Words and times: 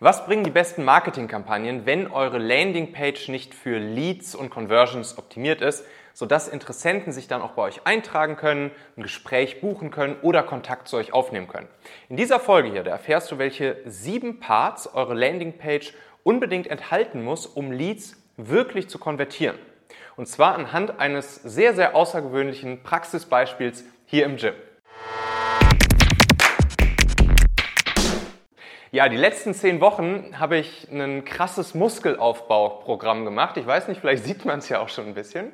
Was 0.00 0.26
bringen 0.26 0.44
die 0.44 0.52
besten 0.52 0.84
Marketingkampagnen, 0.84 1.84
wenn 1.84 2.06
eure 2.08 2.38
Landingpage 2.38 3.26
nicht 3.30 3.52
für 3.52 3.78
Leads 3.80 4.36
und 4.36 4.48
Conversions 4.48 5.18
optimiert 5.18 5.60
ist, 5.60 5.84
sodass 6.14 6.46
Interessenten 6.46 7.12
sich 7.12 7.26
dann 7.26 7.42
auch 7.42 7.50
bei 7.54 7.62
euch 7.62 7.84
eintragen 7.84 8.36
können, 8.36 8.70
ein 8.96 9.02
Gespräch 9.02 9.60
buchen 9.60 9.90
können 9.90 10.14
oder 10.22 10.44
Kontakt 10.44 10.86
zu 10.86 10.98
euch 10.98 11.12
aufnehmen 11.12 11.48
können? 11.48 11.66
In 12.08 12.16
dieser 12.16 12.38
Folge 12.38 12.70
hier, 12.70 12.84
da 12.84 12.92
erfährst 12.92 13.32
du, 13.32 13.38
welche 13.38 13.78
sieben 13.86 14.38
Parts 14.38 14.86
eure 14.86 15.14
Landingpage 15.14 15.92
unbedingt 16.22 16.68
enthalten 16.68 17.24
muss, 17.24 17.46
um 17.46 17.72
Leads 17.72 18.22
wirklich 18.36 18.88
zu 18.88 19.00
konvertieren. 19.00 19.58
Und 20.14 20.28
zwar 20.28 20.54
anhand 20.54 21.00
eines 21.00 21.34
sehr, 21.34 21.74
sehr 21.74 21.96
außergewöhnlichen 21.96 22.84
Praxisbeispiels 22.84 23.82
hier 24.06 24.26
im 24.26 24.36
Gym. 24.36 24.54
Ja, 28.90 29.10
die 29.10 29.18
letzten 29.18 29.52
zehn 29.52 29.82
Wochen 29.82 30.40
habe 30.40 30.56
ich 30.56 30.88
ein 30.90 31.26
krasses 31.26 31.74
Muskelaufbauprogramm 31.74 33.26
gemacht. 33.26 33.58
Ich 33.58 33.66
weiß 33.66 33.86
nicht, 33.88 34.00
vielleicht 34.00 34.24
sieht 34.24 34.46
man 34.46 34.60
es 34.60 34.70
ja 34.70 34.80
auch 34.80 34.88
schon 34.88 35.08
ein 35.08 35.14
bisschen. 35.14 35.52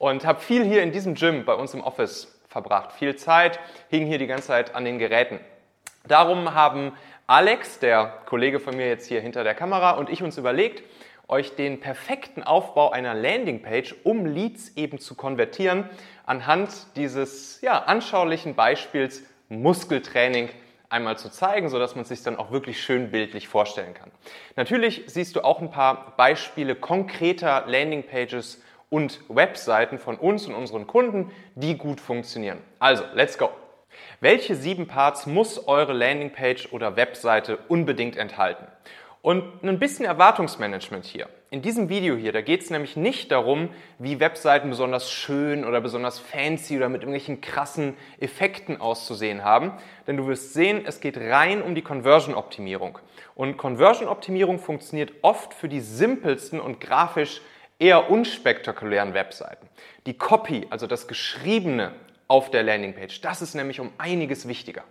Und 0.00 0.26
habe 0.26 0.40
viel 0.40 0.64
hier 0.64 0.82
in 0.82 0.90
diesem 0.90 1.14
Gym 1.14 1.44
bei 1.44 1.54
uns 1.54 1.74
im 1.74 1.80
Office 1.80 2.40
verbracht. 2.48 2.90
Viel 2.90 3.14
Zeit, 3.14 3.60
hing 3.88 4.04
hier 4.06 4.18
die 4.18 4.26
ganze 4.26 4.48
Zeit 4.48 4.74
an 4.74 4.84
den 4.84 4.98
Geräten. 4.98 5.38
Darum 6.08 6.54
haben 6.54 6.90
Alex, 7.28 7.78
der 7.78 8.18
Kollege 8.26 8.58
von 8.58 8.76
mir 8.76 8.88
jetzt 8.88 9.06
hier 9.06 9.20
hinter 9.20 9.44
der 9.44 9.54
Kamera, 9.54 9.92
und 9.92 10.10
ich 10.10 10.24
uns 10.24 10.36
überlegt, 10.36 10.82
euch 11.28 11.54
den 11.54 11.78
perfekten 11.78 12.42
Aufbau 12.42 12.90
einer 12.90 13.14
Landingpage, 13.14 13.94
um 14.02 14.26
Leads 14.26 14.76
eben 14.76 14.98
zu 14.98 15.14
konvertieren, 15.14 15.88
anhand 16.26 16.96
dieses 16.96 17.60
ja, 17.60 17.78
anschaulichen 17.84 18.56
Beispiels 18.56 19.22
Muskeltraining 19.48 20.48
einmal 20.92 21.18
zu 21.18 21.30
zeigen, 21.30 21.68
sodass 21.68 21.94
man 21.94 22.02
es 22.02 22.08
sich 22.08 22.22
dann 22.22 22.36
auch 22.36 22.52
wirklich 22.52 22.82
schön 22.82 23.10
bildlich 23.10 23.48
vorstellen 23.48 23.94
kann. 23.94 24.10
Natürlich 24.56 25.04
siehst 25.06 25.34
du 25.36 25.40
auch 25.42 25.60
ein 25.60 25.70
paar 25.70 26.16
Beispiele 26.16 26.74
konkreter 26.74 27.64
Landingpages 27.66 28.62
und 28.90 29.20
Webseiten 29.28 29.98
von 29.98 30.16
uns 30.16 30.46
und 30.46 30.54
unseren 30.54 30.86
Kunden, 30.86 31.30
die 31.54 31.78
gut 31.78 32.00
funktionieren. 32.00 32.58
Also, 32.78 33.04
let's 33.14 33.38
go! 33.38 33.50
Welche 34.20 34.54
sieben 34.54 34.86
Parts 34.86 35.26
muss 35.26 35.66
eure 35.66 35.92
Landingpage 35.92 36.72
oder 36.72 36.96
Webseite 36.96 37.58
unbedingt 37.68 38.16
enthalten? 38.16 38.66
Und 39.22 39.62
ein 39.62 39.78
bisschen 39.78 40.04
Erwartungsmanagement 40.04 41.04
hier. 41.04 41.28
In 41.52 41.60
diesem 41.60 41.90
Video 41.90 42.16
hier, 42.16 42.32
da 42.32 42.40
geht 42.40 42.62
es 42.62 42.70
nämlich 42.70 42.96
nicht 42.96 43.30
darum, 43.30 43.68
wie 43.98 44.20
Webseiten 44.20 44.70
besonders 44.70 45.10
schön 45.10 45.66
oder 45.66 45.82
besonders 45.82 46.18
fancy 46.18 46.78
oder 46.78 46.88
mit 46.88 47.02
irgendwelchen 47.02 47.42
krassen 47.42 47.94
Effekten 48.20 48.80
auszusehen 48.80 49.44
haben. 49.44 49.72
Denn 50.06 50.16
du 50.16 50.26
wirst 50.26 50.54
sehen, 50.54 50.80
es 50.86 51.00
geht 51.00 51.18
rein 51.18 51.60
um 51.60 51.74
die 51.74 51.82
Conversion-Optimierung. 51.82 53.00
Und 53.34 53.58
Conversion-Optimierung 53.58 54.60
funktioniert 54.60 55.12
oft 55.20 55.52
für 55.52 55.68
die 55.68 55.80
simpelsten 55.80 56.58
und 56.58 56.80
grafisch 56.80 57.42
eher 57.78 58.10
unspektakulären 58.10 59.12
Webseiten. 59.12 59.68
Die 60.06 60.16
Copy, 60.16 60.66
also 60.70 60.86
das 60.86 61.06
Geschriebene 61.06 61.92
auf 62.32 62.50
der 62.50 62.62
Landingpage, 62.62 63.20
das 63.20 63.42
ist 63.42 63.54
nämlich 63.54 63.78
um 63.78 63.92
einiges 63.98 64.48
wichtiger. 64.48 64.84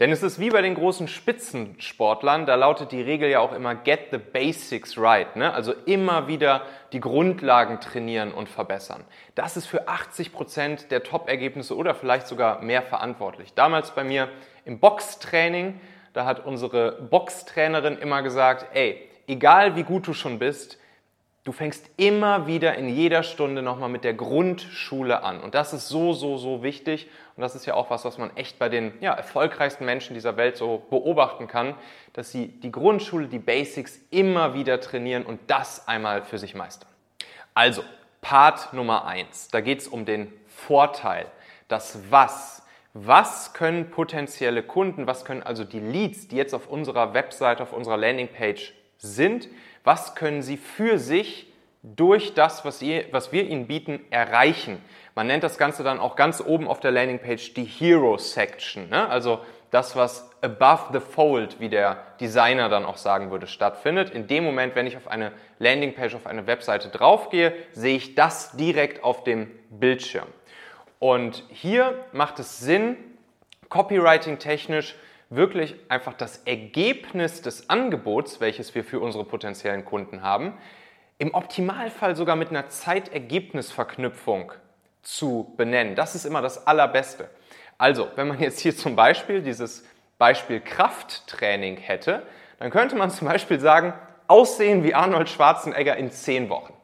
Denn 0.00 0.10
es 0.10 0.24
ist 0.24 0.40
wie 0.40 0.50
bei 0.50 0.62
den 0.62 0.74
großen 0.74 1.06
Spitzensportlern, 1.06 2.44
da 2.44 2.56
lautet 2.56 2.90
die 2.90 3.00
Regel 3.00 3.30
ja 3.30 3.38
auch 3.38 3.52
immer 3.52 3.76
Get 3.76 4.08
the 4.10 4.18
Basics 4.18 4.98
right. 4.98 5.36
Ne? 5.36 5.54
Also 5.54 5.74
immer 5.86 6.26
wieder 6.26 6.62
die 6.92 6.98
Grundlagen 6.98 7.78
trainieren 7.78 8.32
und 8.32 8.48
verbessern. 8.48 9.04
Das 9.36 9.56
ist 9.56 9.66
für 9.66 9.86
80 9.86 10.32
Prozent 10.32 10.90
der 10.90 11.04
Top-Ergebnisse 11.04 11.76
oder 11.76 11.94
vielleicht 11.94 12.26
sogar 12.26 12.60
mehr 12.62 12.82
verantwortlich. 12.82 13.54
Damals 13.54 13.92
bei 13.92 14.02
mir 14.02 14.28
im 14.64 14.80
Boxtraining, 14.80 15.80
da 16.14 16.24
hat 16.24 16.44
unsere 16.44 17.00
Boxtrainerin 17.00 17.96
immer 17.96 18.22
gesagt, 18.22 18.74
ey, 18.74 19.08
egal 19.28 19.76
wie 19.76 19.84
gut 19.84 20.08
du 20.08 20.14
schon 20.14 20.40
bist, 20.40 20.78
Du 21.44 21.50
fängst 21.50 21.90
immer 21.96 22.46
wieder 22.46 22.76
in 22.76 22.88
jeder 22.88 23.24
Stunde 23.24 23.62
nochmal 23.62 23.88
mit 23.88 24.04
der 24.04 24.14
Grundschule 24.14 25.24
an. 25.24 25.40
Und 25.40 25.56
das 25.56 25.72
ist 25.72 25.88
so, 25.88 26.12
so, 26.12 26.36
so 26.36 26.62
wichtig. 26.62 27.08
Und 27.36 27.40
das 27.40 27.56
ist 27.56 27.66
ja 27.66 27.74
auch 27.74 27.90
was, 27.90 28.04
was 28.04 28.16
man 28.16 28.36
echt 28.36 28.60
bei 28.60 28.68
den 28.68 28.92
ja, 29.00 29.12
erfolgreichsten 29.12 29.84
Menschen 29.84 30.14
dieser 30.14 30.36
Welt 30.36 30.56
so 30.56 30.86
beobachten 30.88 31.48
kann, 31.48 31.74
dass 32.12 32.30
sie 32.30 32.46
die 32.46 32.70
Grundschule, 32.70 33.26
die 33.26 33.40
Basics 33.40 33.98
immer 34.10 34.54
wieder 34.54 34.80
trainieren 34.80 35.24
und 35.24 35.40
das 35.48 35.88
einmal 35.88 36.22
für 36.22 36.38
sich 36.38 36.54
meistern. 36.54 36.88
Also, 37.54 37.82
Part 38.20 38.72
Nummer 38.72 39.04
eins. 39.06 39.48
Da 39.48 39.60
geht 39.60 39.80
es 39.80 39.88
um 39.88 40.04
den 40.04 40.32
Vorteil, 40.46 41.26
das 41.66 41.98
Was. 42.10 42.62
Was 42.94 43.52
können 43.52 43.90
potenzielle 43.90 44.62
Kunden, 44.62 45.06
was 45.06 45.24
können 45.24 45.42
also 45.42 45.64
die 45.64 45.80
Leads, 45.80 46.28
die 46.28 46.36
jetzt 46.36 46.54
auf 46.54 46.68
unserer 46.68 47.14
Website, 47.14 47.60
auf 47.60 47.72
unserer 47.72 47.96
Landingpage 47.96 48.74
sind, 48.98 49.48
was 49.84 50.14
können 50.14 50.42
sie 50.42 50.56
für 50.56 50.98
sich 50.98 51.46
durch 51.82 52.34
das, 52.34 52.64
was, 52.64 52.80
ihr, 52.80 53.06
was 53.10 53.32
wir 53.32 53.44
ihnen 53.44 53.66
bieten, 53.66 54.00
erreichen. 54.10 54.82
Man 55.14 55.26
nennt 55.26 55.42
das 55.42 55.58
Ganze 55.58 55.82
dann 55.82 55.98
auch 55.98 56.14
ganz 56.16 56.40
oben 56.40 56.68
auf 56.68 56.80
der 56.80 56.92
Landingpage 56.92 57.54
die 57.54 57.64
Hero 57.64 58.16
Section. 58.18 58.88
Ne? 58.88 59.08
Also 59.08 59.40
das, 59.72 59.96
was 59.96 60.30
above 60.42 60.92
the 60.92 61.00
fold, 61.00 61.58
wie 61.58 61.68
der 61.68 61.98
Designer 62.20 62.68
dann 62.68 62.84
auch 62.84 62.98
sagen 62.98 63.30
würde, 63.30 63.46
stattfindet. 63.46 64.10
In 64.10 64.26
dem 64.26 64.44
Moment, 64.44 64.76
wenn 64.76 64.86
ich 64.86 64.96
auf 64.96 65.08
eine 65.08 65.32
Landingpage, 65.58 66.14
auf 66.14 66.26
eine 66.26 66.46
Webseite 66.46 66.88
draufgehe, 66.88 67.54
sehe 67.72 67.96
ich 67.96 68.14
das 68.14 68.52
direkt 68.56 69.02
auf 69.02 69.24
dem 69.24 69.50
Bildschirm. 69.70 70.28
Und 70.98 71.42
hier 71.48 71.94
macht 72.12 72.38
es 72.38 72.60
Sinn, 72.60 72.96
copywriting 73.70 74.38
technisch 74.38 74.94
wirklich 75.34 75.76
einfach 75.88 76.14
das 76.14 76.38
Ergebnis 76.44 77.42
des 77.42 77.70
Angebots, 77.70 78.40
welches 78.40 78.74
wir 78.74 78.84
für 78.84 79.00
unsere 79.00 79.24
potenziellen 79.24 79.84
Kunden 79.84 80.22
haben, 80.22 80.54
im 81.18 81.34
Optimalfall 81.34 82.16
sogar 82.16 82.36
mit 82.36 82.50
einer 82.50 82.68
Zeitergebnisverknüpfung 82.68 84.52
zu 85.02 85.54
benennen. 85.56 85.94
Das 85.94 86.14
ist 86.14 86.24
immer 86.24 86.42
das 86.42 86.66
Allerbeste. 86.66 87.30
Also, 87.78 88.08
wenn 88.16 88.28
man 88.28 88.40
jetzt 88.40 88.60
hier 88.60 88.76
zum 88.76 88.96
Beispiel 88.96 89.42
dieses 89.42 89.84
Beispiel 90.18 90.60
Krafttraining 90.60 91.76
hätte, 91.76 92.22
dann 92.58 92.70
könnte 92.70 92.94
man 92.94 93.10
zum 93.10 93.28
Beispiel 93.28 93.58
sagen, 93.58 93.92
aussehen 94.28 94.84
wie 94.84 94.94
Arnold 94.94 95.28
Schwarzenegger 95.28 95.96
in 95.96 96.10
zehn 96.10 96.48
Wochen. 96.48 96.74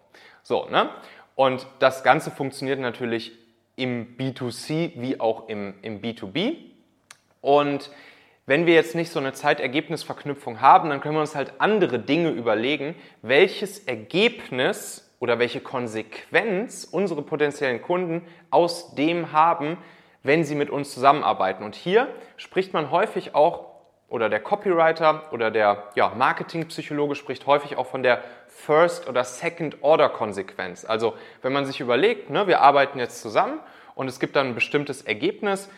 So, 0.42 0.66
ne? 0.66 0.90
Und 1.34 1.66
das 1.78 2.02
Ganze 2.02 2.30
funktioniert 2.30 2.80
natürlich 2.80 3.32
im 3.76 4.16
B2C 4.16 4.92
wie 4.96 5.20
auch 5.20 5.48
im, 5.48 5.74
im 5.82 6.02
B2B. 6.02 6.56
Und 7.40 7.90
wenn 8.48 8.64
wir 8.64 8.72
jetzt 8.72 8.94
nicht 8.94 9.12
so 9.12 9.18
eine 9.18 9.34
Zeitergebnisverknüpfung 9.34 10.62
haben, 10.62 10.88
dann 10.88 11.02
können 11.02 11.16
wir 11.16 11.20
uns 11.20 11.36
halt 11.36 11.52
andere 11.58 11.98
Dinge 11.98 12.30
überlegen, 12.30 12.94
welches 13.20 13.80
Ergebnis 13.80 15.14
oder 15.20 15.38
welche 15.38 15.60
Konsequenz 15.60 16.88
unsere 16.90 17.20
potenziellen 17.20 17.82
Kunden 17.82 18.22
aus 18.50 18.94
dem 18.94 19.32
haben, 19.32 19.76
wenn 20.22 20.44
sie 20.44 20.54
mit 20.54 20.70
uns 20.70 20.94
zusammenarbeiten. 20.94 21.62
Und 21.62 21.74
hier 21.74 22.08
spricht 22.38 22.72
man 22.72 22.90
häufig 22.90 23.34
auch, 23.34 23.66
oder 24.08 24.30
der 24.30 24.40
Copywriter 24.40 25.30
oder 25.32 25.50
der 25.50 25.90
ja, 25.94 26.14
Marketingpsychologe 26.16 27.16
spricht 27.16 27.46
häufig 27.46 27.76
auch 27.76 27.86
von 27.86 28.02
der 28.02 28.22
First- 28.46 29.06
oder 29.06 29.24
Second-Order-Konsequenz. 29.24 30.86
Also 30.86 31.12
wenn 31.42 31.52
man 31.52 31.66
sich 31.66 31.80
überlegt, 31.80 32.30
ne, 32.30 32.46
wir 32.46 32.62
arbeiten 32.62 32.98
jetzt 32.98 33.20
zusammen 33.20 33.60
und 33.94 34.08
es 34.08 34.18
gibt 34.18 34.36
dann 34.36 34.46
ein 34.46 34.54
bestimmtes 34.54 35.02
Ergebnis, 35.02 35.68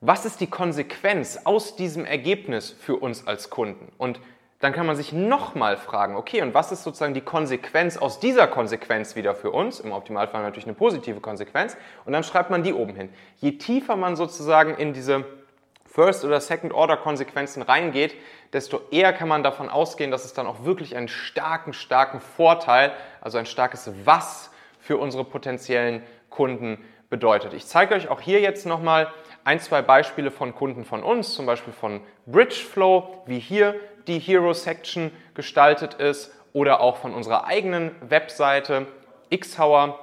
was 0.00 0.24
ist 0.24 0.40
die 0.40 0.46
Konsequenz 0.46 1.40
aus 1.44 1.76
diesem 1.76 2.04
Ergebnis 2.04 2.70
für 2.70 2.96
uns 2.96 3.26
als 3.26 3.50
Kunden? 3.50 3.90
Und 3.98 4.20
dann 4.60 4.72
kann 4.72 4.86
man 4.86 4.96
sich 4.96 5.12
nochmal 5.12 5.76
fragen, 5.76 6.16
okay, 6.16 6.42
und 6.42 6.54
was 6.54 6.72
ist 6.72 6.82
sozusagen 6.82 7.14
die 7.14 7.20
Konsequenz 7.20 7.96
aus 7.96 8.18
dieser 8.18 8.48
Konsequenz 8.48 9.14
wieder 9.14 9.34
für 9.34 9.50
uns? 9.50 9.80
Im 9.80 9.92
Optimalfall 9.92 10.42
natürlich 10.42 10.66
eine 10.66 10.74
positive 10.74 11.20
Konsequenz. 11.20 11.76
Und 12.04 12.12
dann 12.12 12.24
schreibt 12.24 12.50
man 12.50 12.62
die 12.62 12.72
oben 12.72 12.94
hin. 12.94 13.08
Je 13.36 13.52
tiefer 13.52 13.96
man 13.96 14.16
sozusagen 14.16 14.74
in 14.74 14.92
diese 14.92 15.24
First- 15.84 16.24
oder 16.24 16.40
Second-Order-Konsequenzen 16.40 17.62
reingeht, 17.62 18.14
desto 18.52 18.80
eher 18.90 19.12
kann 19.12 19.28
man 19.28 19.42
davon 19.42 19.68
ausgehen, 19.68 20.10
dass 20.10 20.24
es 20.24 20.32
dann 20.32 20.46
auch 20.46 20.64
wirklich 20.64 20.96
einen 20.96 21.08
starken, 21.08 21.72
starken 21.72 22.20
Vorteil, 22.20 22.92
also 23.20 23.38
ein 23.38 23.46
starkes 23.46 23.90
Was 24.04 24.50
für 24.80 24.96
unsere 24.96 25.24
potenziellen 25.24 26.02
Kunden 26.30 26.84
bedeutet. 27.10 27.54
Ich 27.54 27.66
zeige 27.66 27.94
euch 27.94 28.08
auch 28.08 28.20
hier 28.20 28.40
jetzt 28.40 28.66
nochmal 28.66 29.12
ein, 29.44 29.60
zwei 29.60 29.82
Beispiele 29.82 30.30
von 30.30 30.54
Kunden 30.54 30.84
von 30.84 31.02
uns, 31.02 31.34
zum 31.34 31.46
Beispiel 31.46 31.72
von 31.72 32.00
Bridgeflow, 32.26 33.22
wie 33.26 33.38
hier 33.38 33.74
die 34.06 34.18
Hero 34.18 34.52
Section 34.52 35.10
gestaltet 35.34 35.94
ist 35.94 36.34
oder 36.52 36.80
auch 36.80 36.96
von 36.96 37.14
unserer 37.14 37.46
eigenen 37.46 37.94
Webseite 38.00 38.86
Xhauer. 39.30 39.98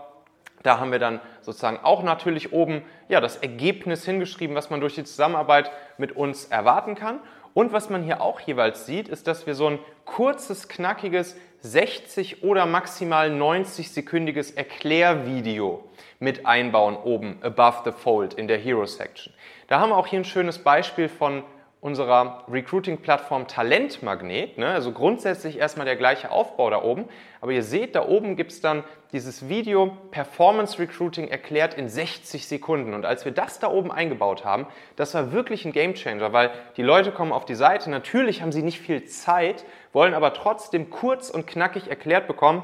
Da 0.63 0.79
haben 0.79 0.91
wir 0.91 0.99
dann 0.99 1.19
sozusagen 1.41 1.79
auch 1.83 2.01
natürlich 2.01 2.53
oben 2.53 2.83
ja, 3.07 3.21
das 3.21 3.37
Ergebnis 3.37 4.03
hingeschrieben, 4.05 4.55
was 4.55 4.69
man 4.69 4.79
durch 4.79 4.95
die 4.95 5.03
Zusammenarbeit 5.03 5.71
mit 5.97 6.15
uns 6.15 6.45
erwarten 6.45 6.95
kann. 6.95 7.19
Und 7.53 7.71
was 7.71 7.89
man 7.89 8.03
hier 8.03 8.21
auch 8.21 8.39
jeweils 8.41 8.85
sieht, 8.85 9.07
ist, 9.07 9.27
dass 9.27 9.47
wir 9.47 9.55
so 9.55 9.67
ein 9.67 9.79
kurzes, 10.03 10.67
knackiges 10.67 11.37
60 11.65 12.43
oder 12.43 12.67
maximal 12.67 13.31
90 13.31 13.91
sekündiges 13.91 14.51
Erklärvideo 14.51 15.83
mit 16.19 16.45
einbauen 16.45 16.95
oben 16.95 17.39
above 17.41 17.79
the 17.85 17.91
fold 17.91 18.35
in 18.35 18.47
der 18.47 18.59
Hero 18.59 18.85
Section. 18.85 19.33
Da 19.67 19.79
haben 19.79 19.89
wir 19.89 19.97
auch 19.97 20.05
hier 20.05 20.19
ein 20.19 20.25
schönes 20.25 20.59
Beispiel 20.59 21.09
von 21.09 21.43
unserer 21.85 22.43
Recruiting-Plattform 22.51 23.47
Talentmagnet. 23.47 24.57
Ne? 24.57 24.65
Also 24.65 24.91
grundsätzlich 24.91 25.59
erstmal 25.59 25.85
der 25.85 25.95
gleiche 25.95 26.31
Aufbau 26.31 26.71
da 26.71 26.81
oben. 26.81 27.05
Aber 27.41 27.51
ihr 27.51 27.61
seht, 27.61 27.93
da 27.93 28.07
oben 28.07 28.35
gibt 28.35 28.53
es 28.53 28.59
dann 28.59 28.83
dieses 29.11 29.49
Video 29.49 29.95
Performance 30.09 30.79
Recruiting 30.79 31.27
erklärt 31.27 31.75
in 31.75 31.87
60 31.87 32.47
Sekunden. 32.47 32.95
Und 32.95 33.05
als 33.05 33.23
wir 33.23 33.31
das 33.31 33.59
da 33.59 33.67
oben 33.67 33.91
eingebaut 33.91 34.43
haben, 34.43 34.65
das 34.95 35.13
war 35.13 35.31
wirklich 35.31 35.63
ein 35.63 35.73
Gamechanger, 35.73 36.33
weil 36.33 36.49
die 36.75 36.81
Leute 36.81 37.11
kommen 37.11 37.31
auf 37.31 37.45
die 37.45 37.53
Seite. 37.53 37.91
Natürlich 37.91 38.41
haben 38.41 38.51
sie 38.51 38.63
nicht 38.63 38.79
viel 38.79 39.05
Zeit, 39.05 39.63
wollen 39.93 40.15
aber 40.15 40.33
trotzdem 40.33 40.89
kurz 40.89 41.29
und 41.29 41.45
knackig 41.45 41.87
erklärt 41.87 42.25
bekommen, 42.25 42.63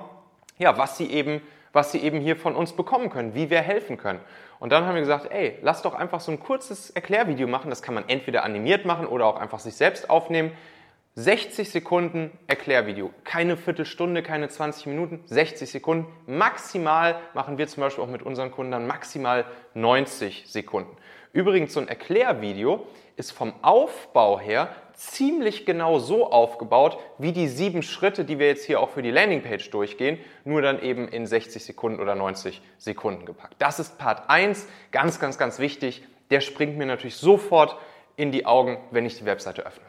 ja, 0.58 0.80
was 0.80 0.98
sie 0.98 1.12
eben 1.12 1.42
was 1.74 1.92
sie 1.92 2.00
eben 2.00 2.20
hier 2.20 2.36
von 2.36 2.56
uns 2.56 2.74
bekommen 2.74 3.10
können, 3.10 3.34
wie 3.34 3.50
wir 3.50 3.62
helfen 3.62 3.98
können. 3.98 4.20
Und 4.62 4.72
dann 4.72 4.86
haben 4.86 4.94
wir 4.94 5.02
gesagt, 5.02 5.32
ey, 5.32 5.58
lass 5.64 5.82
doch 5.82 5.96
einfach 5.96 6.20
so 6.20 6.32
ein 6.32 6.40
kurzes 6.40 6.92
Erklärvideo 6.92 7.48
machen. 7.48 7.72
Das 7.72 7.82
kann 7.82 7.96
man 7.96 8.08
entweder 8.08 8.44
animiert 8.44 8.86
machen 8.86 9.08
oder 9.08 9.26
auch 9.26 9.38
einfach 9.38 9.58
sich 9.58 9.74
selbst 9.74 10.08
aufnehmen. 10.08 10.52
60 11.16 11.68
Sekunden 11.68 12.30
Erklärvideo. 12.46 13.10
Keine 13.24 13.58
Viertelstunde, 13.58 14.22
keine 14.22 14.50
20 14.50 14.86
Minuten, 14.86 15.24
60 15.26 15.68
Sekunden. 15.68 16.06
Maximal 16.28 17.20
machen 17.34 17.58
wir 17.58 17.68
zum 17.68 17.82
Beispiel 17.82 18.04
auch 18.04 18.08
mit 18.08 18.22
unseren 18.22 18.52
Kunden 18.52 18.72
dann 18.72 18.86
maximal 18.86 19.46
90 19.74 20.44
Sekunden. 20.46 20.96
Übrigens, 21.34 21.74
so 21.74 21.80
ein 21.80 21.88
Erklärvideo 21.88 22.86
ist 23.16 23.32
vom 23.32 23.54
Aufbau 23.64 24.40
her 24.40 24.70
ziemlich 25.10 25.66
genau 25.66 25.98
so 25.98 26.32
aufgebaut 26.32 27.00
wie 27.18 27.32
die 27.32 27.48
sieben 27.48 27.82
Schritte, 27.82 28.24
die 28.24 28.38
wir 28.38 28.48
jetzt 28.48 28.66
hier 28.66 28.80
auch 28.80 28.90
für 28.90 29.02
die 29.02 29.10
Landingpage 29.10 29.72
durchgehen, 29.72 30.20
nur 30.46 30.62
dann 30.62 30.82
eben 30.82 31.08
in 31.08 31.26
60 31.26 31.64
Sekunden 31.64 32.00
oder 32.00 32.14
90 32.14 32.62
Sekunden 32.78 33.26
gepackt. 33.26 33.56
Das 33.58 33.80
ist 33.80 33.98
Part 33.98 34.30
1, 34.30 34.68
ganz, 34.92 35.20
ganz, 35.20 35.40
ganz 35.40 35.58
wichtig. 35.58 36.04
Der 36.30 36.40
springt 36.40 36.78
mir 36.78 36.86
natürlich 36.86 37.16
sofort 37.16 37.78
in 38.16 38.32
die 38.32 38.46
Augen, 38.46 38.78
wenn 38.92 39.06
ich 39.06 39.18
die 39.18 39.26
Webseite 39.26 39.66
öffne. 39.66 39.86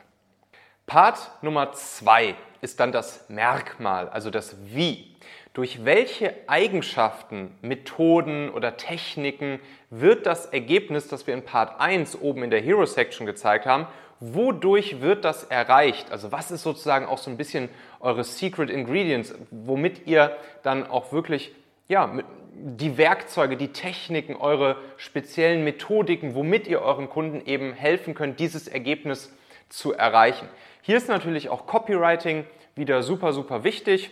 Part 0.86 1.30
Nummer 1.42 1.72
2 1.72 2.34
ist 2.62 2.80
dann 2.80 2.90
das 2.90 3.28
Merkmal, 3.28 4.08
also 4.08 4.30
das 4.30 4.56
Wie. 4.64 5.14
Durch 5.52 5.84
welche 5.84 6.34
Eigenschaften, 6.46 7.54
Methoden 7.60 8.48
oder 8.48 8.78
Techniken 8.78 9.60
wird 9.90 10.24
das 10.24 10.46
Ergebnis, 10.46 11.08
das 11.08 11.26
wir 11.26 11.34
in 11.34 11.44
Part 11.44 11.78
1 11.78 12.18
oben 12.22 12.44
in 12.44 12.50
der 12.50 12.62
Hero 12.62 12.86
Section 12.86 13.26
gezeigt 13.26 13.66
haben, 13.66 13.86
wodurch 14.22 15.00
wird 15.00 15.24
das 15.24 15.44
erreicht? 15.44 16.12
Also 16.12 16.30
was 16.30 16.52
ist 16.52 16.62
sozusagen 16.62 17.06
auch 17.06 17.18
so 17.18 17.28
ein 17.30 17.36
bisschen 17.36 17.68
eure 17.98 18.22
Secret 18.22 18.70
Ingredients, 18.70 19.34
womit 19.50 20.06
ihr 20.06 20.36
dann 20.62 20.86
auch 20.86 21.12
wirklich 21.12 21.52
ja, 21.88 22.20
die 22.54 22.96
Werkzeuge, 22.96 23.56
die 23.56 23.72
Techniken, 23.72 24.36
eure 24.36 24.76
speziellen 24.96 25.64
Methodiken, 25.64 26.34
womit 26.36 26.68
ihr 26.68 26.82
euren 26.82 27.08
Kunden 27.08 27.44
eben 27.44 27.72
helfen 27.72 28.14
könnt, 28.14 28.38
dieses 28.38 28.68
Ergebnis 28.68 29.34
zu 29.68 29.92
erreichen. 29.92 30.48
Hier 30.82 30.96
ist 30.96 31.08
natürlich 31.08 31.48
auch 31.48 31.66
Copywriting 31.66 32.44
wieder 32.76 33.02
super, 33.02 33.32
super 33.32 33.64
wichtig. 33.64 34.10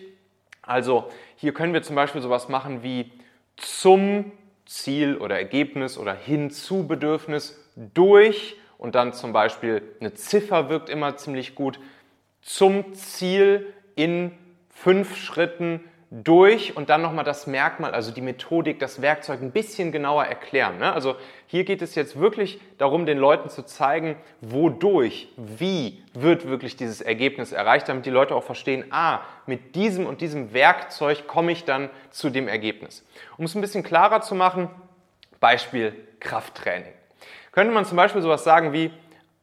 Also 0.63 1.09
hier 1.37 1.55
können 1.55 1.73
wir 1.73 1.83
zum 1.83 1.95
Beispiel 1.97 2.21
sowas 2.21 2.49
machen 2.49 2.83
wie 2.83 3.13
zum 3.57 4.33
Ziel 4.67 5.17
oder 5.17 5.39
Ergebnis 5.39 5.99
oder 5.99 6.15
hin 6.15 6.51
zu 6.51 6.87
Bedürfnis 6.87 7.65
durch 7.95 8.57
und 8.81 8.95
dann 8.95 9.13
zum 9.13 9.33
Beispiel 9.33 9.83
eine 10.01 10.15
Ziffer 10.15 10.71
wirkt 10.71 10.89
immer 10.89 11.17
ziemlich 11.17 11.55
gut 11.55 11.79
zum 12.41 12.95
Ziel 12.95 13.73
in 13.95 14.33
fünf 14.71 15.17
Schritten 15.17 15.85
durch 16.11 16.77
und 16.77 16.89
dann 16.89 17.03
nochmal 17.03 17.25
das 17.25 17.47
Merkmal, 17.47 17.93
also 17.93 18.11
die 18.11 18.23
Methodik, 18.23 18.81
das 18.81 19.03
Werkzeug 19.03 19.43
ein 19.43 19.53
bisschen 19.53 19.93
genauer 19.93 20.25
erklären. 20.25 20.79
Ne? 20.79 20.93
Also 20.93 21.15
hier 21.47 21.65
geht 21.65 21.83
es 21.83 21.95
jetzt 21.95 22.19
wirklich 22.19 22.59
darum, 22.79 23.05
den 23.05 23.19
Leuten 23.19 23.51
zu 23.51 23.65
zeigen, 23.65 24.17
wodurch, 24.41 25.29
wie 25.37 26.03
wird 26.15 26.49
wirklich 26.49 26.75
dieses 26.75 27.03
Ergebnis 27.03 27.53
erreicht, 27.53 27.87
damit 27.87 28.07
die 28.07 28.11
Leute 28.11 28.35
auch 28.35 28.43
verstehen, 28.43 28.87
ah, 28.91 29.21
mit 29.47 29.77
diesem 29.77 30.07
und 30.07 30.23
diesem 30.23 30.55
Werkzeug 30.55 31.29
komme 31.29 31.53
ich 31.53 31.65
dann 31.67 31.91
zu 32.09 32.31
dem 32.31 32.49
Ergebnis. 32.49 33.05
Um 33.37 33.45
es 33.45 33.55
ein 33.55 33.61
bisschen 33.61 33.85
klarer 33.85 34.23
zu 34.23 34.35
machen, 34.35 34.71
Beispiel 35.39 35.95
Krafttraining. 36.19 37.00
Könnte 37.53 37.73
man 37.73 37.85
zum 37.85 37.97
Beispiel 37.97 38.23
sowas 38.23 38.45
sagen 38.45 38.73
wie, 38.73 38.91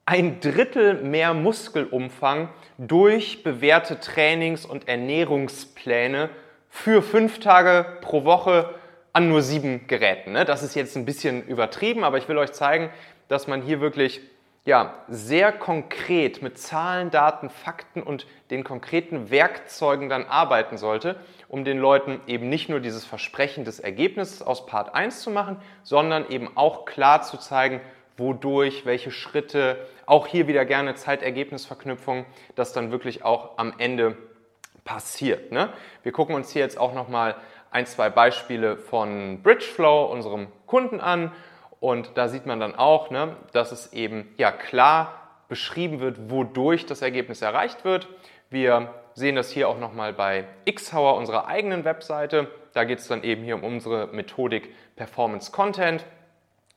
ein 0.06 0.40
Drittel 0.40 1.02
mehr 1.04 1.34
Muskelumfang 1.34 2.48
durch 2.78 3.44
bewährte 3.44 4.00
Trainings- 4.00 4.66
und 4.66 4.88
Ernährungspläne 4.88 6.30
für 6.70 7.02
fünf 7.02 7.40
Tage 7.40 7.86
pro 8.02 8.24
Woche 8.24 8.74
an 9.12 9.28
nur 9.28 9.42
sieben 9.42 9.88
Geräten. 9.88 10.32
Ne? 10.32 10.46
Das 10.46 10.64
ist 10.64 10.76
jetzt 10.76 10.96
ein 10.96 11.04
bisschen 11.04 11.46
übertrieben, 11.46 12.06
aber 12.06 12.18
ich 12.18 12.30
will 12.30 12.38
euch 12.38 12.54
zeigen, 12.54 12.90
dass 13.28 13.48
man 13.48 13.62
hier 13.62 13.82
wirklich 13.82 14.22
ja, 14.64 14.94
sehr 15.08 15.52
konkret 15.52 16.42
mit 16.42 16.58
Zahlen, 16.58 17.10
Daten, 17.10 17.50
Fakten 17.50 18.04
und 18.04 18.28
den 18.52 18.64
konkreten 18.64 19.30
Werkzeugen 19.30 20.10
dann 20.10 20.26
arbeiten 20.26 20.78
sollte, 20.78 21.16
um 21.48 21.64
den 21.64 21.80
Leuten 21.80 22.20
eben 22.28 22.50
nicht 22.50 22.68
nur 22.70 22.82
dieses 22.82 23.06
Versprechen 23.06 23.66
des 23.66 23.80
Ergebnisses 23.80 24.42
aus 24.42 24.66
Part 24.66 24.94
1 24.94 25.22
zu 25.22 25.32
machen, 25.32 25.58
sondern 25.84 26.30
eben 26.30 26.50
auch 26.56 26.86
klar 26.86 27.22
zu 27.22 27.38
zeigen, 27.38 27.82
wodurch, 28.18 28.86
welche 28.86 29.12
Schritte, 29.12 29.78
auch 30.06 30.28
hier 30.28 30.48
wieder 30.48 30.66
gerne 30.66 30.96
Zeitergebnisverknüpfung, 30.96 32.26
das 32.56 32.74
dann 32.74 32.92
wirklich 32.92 33.24
auch 33.24 33.58
am 33.58 33.74
Ende 33.78 34.18
passiert. 34.84 35.52
Ne? 35.52 35.72
Wir 36.04 36.12
gucken 36.12 36.36
uns 36.36 36.52
hier 36.52 36.62
jetzt 36.62 36.80
auch 36.80 36.94
nochmal 36.94 37.36
ein, 37.72 37.86
zwei 37.86 38.10
Beispiele 38.10 38.78
von 38.78 39.42
Bridgeflow, 39.44 40.06
unserem 40.06 40.48
Kunden, 40.66 41.00
an. 41.00 41.32
Und 41.80 42.12
da 42.16 42.28
sieht 42.28 42.46
man 42.46 42.60
dann 42.60 42.76
auch, 42.76 43.12
ne, 43.12 43.36
dass 43.54 43.72
es 43.72 43.94
eben 43.94 44.34
ja 44.38 44.52
klar 44.52 45.14
beschrieben 45.48 46.00
wird, 46.00 46.32
wodurch 46.32 46.86
das 46.86 47.02
Ergebnis 47.02 47.42
erreicht 47.42 47.86
wird. 47.86 48.08
Wir 48.50 48.94
sehen 49.14 49.36
das 49.36 49.52
hier 49.52 49.70
auch 49.70 49.78
nochmal 49.78 50.14
bei 50.14 50.46
Xhauer, 50.66 51.16
unserer 51.18 51.48
eigenen 51.48 51.86
Webseite. 51.86 52.48
Da 52.74 52.84
geht 52.84 53.00
es 53.00 53.08
dann 53.08 53.24
eben 53.24 53.44
hier 53.44 53.56
um 53.56 53.64
unsere 53.64 54.08
Methodik 54.08 54.74
Performance 54.96 55.52
Content. 55.52 56.06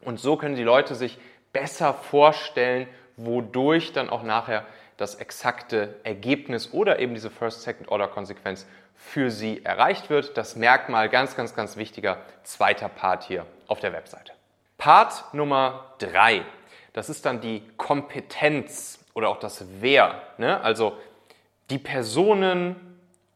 Und 0.05 0.19
so 0.19 0.37
können 0.37 0.55
die 0.55 0.63
Leute 0.63 0.95
sich 0.95 1.19
besser 1.53 1.95
vorstellen, 1.95 2.89
wodurch 3.17 3.93
dann 3.93 4.11
auch 4.11 4.23
nachher 4.23 4.65
das 4.97 5.15
exakte 5.15 5.97
Ergebnis 6.05 6.73
oder 6.73 6.99
eben 6.99 7.15
diese 7.15 7.31
First-Second-Order-Konsequenz 7.31 8.67
für 8.95 9.31
Sie 9.31 9.65
erreicht 9.65 10.11
wird. 10.11 10.37
Das 10.37 10.57
Merkmal, 10.57 11.09
ganz, 11.09 11.37
ganz, 11.37 11.55
ganz 11.55 11.77
wichtiger 11.77 12.19
zweiter 12.43 12.89
Part 12.89 13.25
hier 13.25 13.47
auf 13.67 13.81
der 13.81 13.93
Webseite. 13.93 14.33
Part 14.77 15.25
Nummer 15.33 15.95
drei, 15.99 16.43
das 16.93 17.09
ist 17.09 17.25
dann 17.25 17.41
die 17.41 17.63
Kompetenz 17.77 18.99
oder 19.15 19.29
auch 19.29 19.39
das 19.39 19.65
Wer. 19.81 20.23
Ne? 20.39 20.61
Also 20.61 20.97
die 21.71 21.79
Personen 21.79 22.77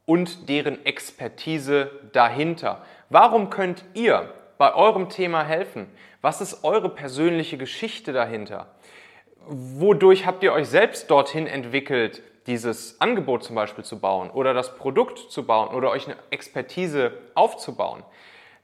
und 0.06 0.48
deren 0.48 0.84
Expertise 0.84 1.90
dahinter. 2.12 2.84
Warum 3.08 3.48
könnt 3.50 3.84
ihr 3.94 4.32
bei 4.58 4.74
eurem 4.74 5.08
Thema 5.08 5.44
helfen? 5.44 5.86
Was 6.20 6.40
ist 6.40 6.64
eure 6.64 6.88
persönliche 6.88 7.58
Geschichte 7.58 8.12
dahinter? 8.12 8.74
wodurch 9.46 10.26
habt 10.26 10.42
ihr 10.42 10.52
euch 10.52 10.68
selbst 10.68 11.10
dorthin 11.10 11.46
entwickelt, 11.46 12.22
dieses 12.46 13.00
Angebot 13.00 13.42
zum 13.42 13.56
Beispiel 13.56 13.84
zu 13.84 14.00
bauen 14.00 14.30
oder 14.30 14.54
das 14.54 14.76
Produkt 14.76 15.18
zu 15.18 15.46
bauen 15.46 15.74
oder 15.74 15.90
euch 15.90 16.06
eine 16.06 16.16
Expertise 16.30 17.12
aufzubauen. 17.34 18.02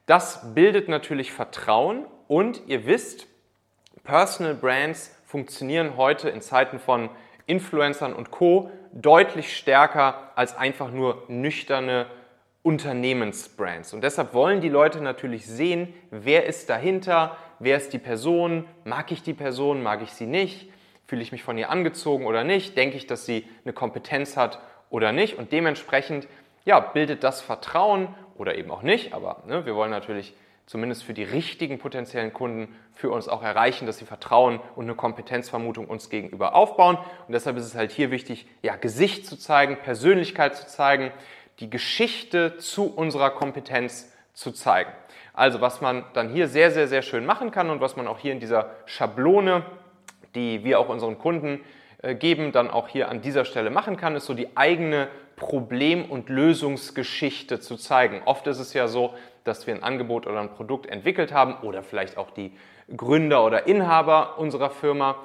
Das 0.05 0.53
bildet 0.53 0.87
natürlich 0.87 1.31
Vertrauen 1.31 2.05
und 2.27 2.61
ihr 2.67 2.85
wisst, 2.85 3.27
Personal 4.03 4.55
Brands 4.55 5.15
funktionieren 5.25 5.97
heute 5.97 6.29
in 6.29 6.41
Zeiten 6.41 6.79
von 6.79 7.09
Influencern 7.45 8.13
und 8.13 8.31
Co 8.31 8.71
deutlich 8.93 9.55
stärker 9.55 10.31
als 10.35 10.55
einfach 10.55 10.91
nur 10.91 11.23
nüchterne 11.27 12.07
Unternehmensbrands. 12.63 13.93
Und 13.93 14.03
deshalb 14.03 14.33
wollen 14.33 14.61
die 14.61 14.69
Leute 14.69 15.01
natürlich 15.01 15.47
sehen, 15.47 15.93
wer 16.11 16.45
ist 16.45 16.69
dahinter, 16.69 17.37
wer 17.59 17.77
ist 17.77 17.93
die 17.93 17.99
Person, 17.99 18.65
mag 18.83 19.11
ich 19.11 19.23
die 19.23 19.33
Person, 19.33 19.81
mag 19.81 20.01
ich 20.01 20.11
sie 20.11 20.27
nicht, 20.27 20.69
fühle 21.07 21.23
ich 21.23 21.31
mich 21.31 21.43
von 21.43 21.57
ihr 21.57 21.69
angezogen 21.69 22.25
oder 22.25 22.43
nicht, 22.43 22.77
denke 22.77 22.97
ich, 22.97 23.07
dass 23.07 23.25
sie 23.25 23.45
eine 23.63 23.73
Kompetenz 23.73 24.37
hat 24.37 24.59
oder 24.89 25.11
nicht. 25.11 25.37
Und 25.37 25.51
dementsprechend 25.51 26.27
ja, 26.65 26.79
bildet 26.79 27.23
das 27.23 27.41
Vertrauen 27.41 28.13
oder 28.35 28.55
eben 28.55 28.69
auch 28.71 28.83
nicht, 28.83 29.13
aber 29.13 29.43
ne, 29.47 29.65
wir 29.65 29.75
wollen 29.75 29.91
natürlich 29.91 30.35
zumindest 30.67 31.03
für 31.03 31.13
die 31.13 31.23
richtigen 31.23 31.79
potenziellen 31.79 32.31
Kunden 32.31 32.73
für 32.93 33.09
uns 33.09 33.27
auch 33.27 33.43
erreichen, 33.43 33.87
dass 33.87 33.97
sie 33.97 34.05
Vertrauen 34.05 34.61
und 34.75 34.85
eine 34.85 34.95
Kompetenzvermutung 34.95 35.85
uns 35.87 36.09
gegenüber 36.09 36.55
aufbauen. 36.55 36.97
Und 37.27 37.33
deshalb 37.33 37.57
ist 37.57 37.65
es 37.65 37.75
halt 37.75 37.91
hier 37.91 38.09
wichtig, 38.09 38.47
ja, 38.61 38.77
Gesicht 38.77 39.25
zu 39.25 39.37
zeigen, 39.37 39.77
Persönlichkeit 39.77 40.55
zu 40.55 40.65
zeigen, 40.67 41.11
die 41.61 41.69
Geschichte 41.69 42.57
zu 42.57 42.85
unserer 42.93 43.29
Kompetenz 43.29 44.11
zu 44.33 44.51
zeigen. 44.51 44.91
Also 45.33 45.61
was 45.61 45.79
man 45.79 46.03
dann 46.13 46.29
hier 46.29 46.47
sehr, 46.47 46.71
sehr, 46.71 46.87
sehr 46.87 47.03
schön 47.03 47.25
machen 47.25 47.51
kann 47.51 47.69
und 47.69 47.79
was 47.79 47.95
man 47.95 48.07
auch 48.07 48.19
hier 48.19 48.33
in 48.33 48.39
dieser 48.39 48.71
Schablone, 48.85 49.63
die 50.35 50.63
wir 50.63 50.79
auch 50.79 50.89
unseren 50.89 51.17
Kunden 51.17 51.61
äh, 52.01 52.15
geben, 52.15 52.51
dann 52.51 52.69
auch 52.69 52.87
hier 52.87 53.09
an 53.09 53.21
dieser 53.21 53.45
Stelle 53.45 53.69
machen 53.69 53.95
kann, 53.95 54.15
ist 54.15 54.25
so 54.25 54.33
die 54.33 54.57
eigene 54.57 55.07
Problem- 55.35 56.05
und 56.05 56.29
Lösungsgeschichte 56.29 57.59
zu 57.59 57.77
zeigen. 57.77 58.21
Oft 58.25 58.47
ist 58.47 58.59
es 58.59 58.73
ja 58.73 58.87
so, 58.87 59.13
dass 59.43 59.65
wir 59.67 59.73
ein 59.73 59.83
Angebot 59.83 60.27
oder 60.27 60.39
ein 60.39 60.53
Produkt 60.53 60.87
entwickelt 60.87 61.31
haben 61.31 61.55
oder 61.61 61.83
vielleicht 61.83 62.17
auch 62.17 62.31
die 62.31 62.51
Gründer 62.95 63.45
oder 63.45 63.67
Inhaber 63.67 64.37
unserer 64.37 64.69
Firma 64.69 65.15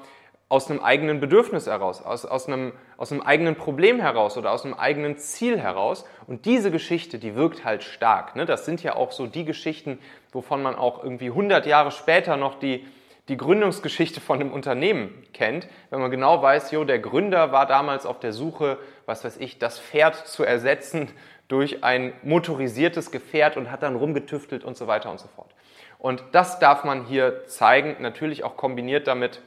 aus 0.48 0.70
einem 0.70 0.80
eigenen 0.80 1.18
Bedürfnis 1.18 1.66
heraus, 1.66 2.02
aus, 2.02 2.24
aus, 2.24 2.46
einem, 2.46 2.72
aus 2.96 3.10
einem 3.10 3.22
eigenen 3.22 3.56
Problem 3.56 3.98
heraus 3.98 4.38
oder 4.38 4.52
aus 4.52 4.64
einem 4.64 4.74
eigenen 4.74 5.16
Ziel 5.16 5.58
heraus. 5.58 6.04
Und 6.28 6.44
diese 6.44 6.70
Geschichte, 6.70 7.18
die 7.18 7.34
wirkt 7.34 7.64
halt 7.64 7.82
stark. 7.82 8.36
Ne? 8.36 8.46
Das 8.46 8.64
sind 8.64 8.82
ja 8.82 8.94
auch 8.94 9.10
so 9.10 9.26
die 9.26 9.44
Geschichten, 9.44 9.98
wovon 10.32 10.62
man 10.62 10.76
auch 10.76 11.02
irgendwie 11.02 11.26
100 11.26 11.66
Jahre 11.66 11.90
später 11.90 12.36
noch 12.36 12.60
die, 12.60 12.86
die 13.28 13.36
Gründungsgeschichte 13.36 14.20
von 14.20 14.40
einem 14.40 14.52
Unternehmen 14.52 15.24
kennt, 15.32 15.66
wenn 15.90 16.00
man 16.00 16.12
genau 16.12 16.40
weiß, 16.42 16.70
jo, 16.70 16.84
der 16.84 17.00
Gründer 17.00 17.50
war 17.50 17.66
damals 17.66 18.06
auf 18.06 18.20
der 18.20 18.32
Suche, 18.32 18.78
was 19.04 19.24
weiß 19.24 19.38
ich, 19.38 19.58
das 19.58 19.80
Pferd 19.80 20.14
zu 20.28 20.44
ersetzen 20.44 21.08
durch 21.48 21.82
ein 21.84 22.12
motorisiertes 22.22 23.10
Gefährt 23.10 23.56
und 23.56 23.70
hat 23.70 23.82
dann 23.82 23.96
rumgetüftelt 23.96 24.64
und 24.64 24.76
so 24.76 24.86
weiter 24.86 25.10
und 25.10 25.18
so 25.18 25.28
fort. 25.28 25.50
Und 25.98 26.22
das 26.32 26.58
darf 26.58 26.84
man 26.84 27.04
hier 27.04 27.46
zeigen, 27.46 27.96
natürlich 28.00 28.44
auch 28.44 28.56
kombiniert 28.56 29.06
damit, 29.06 29.40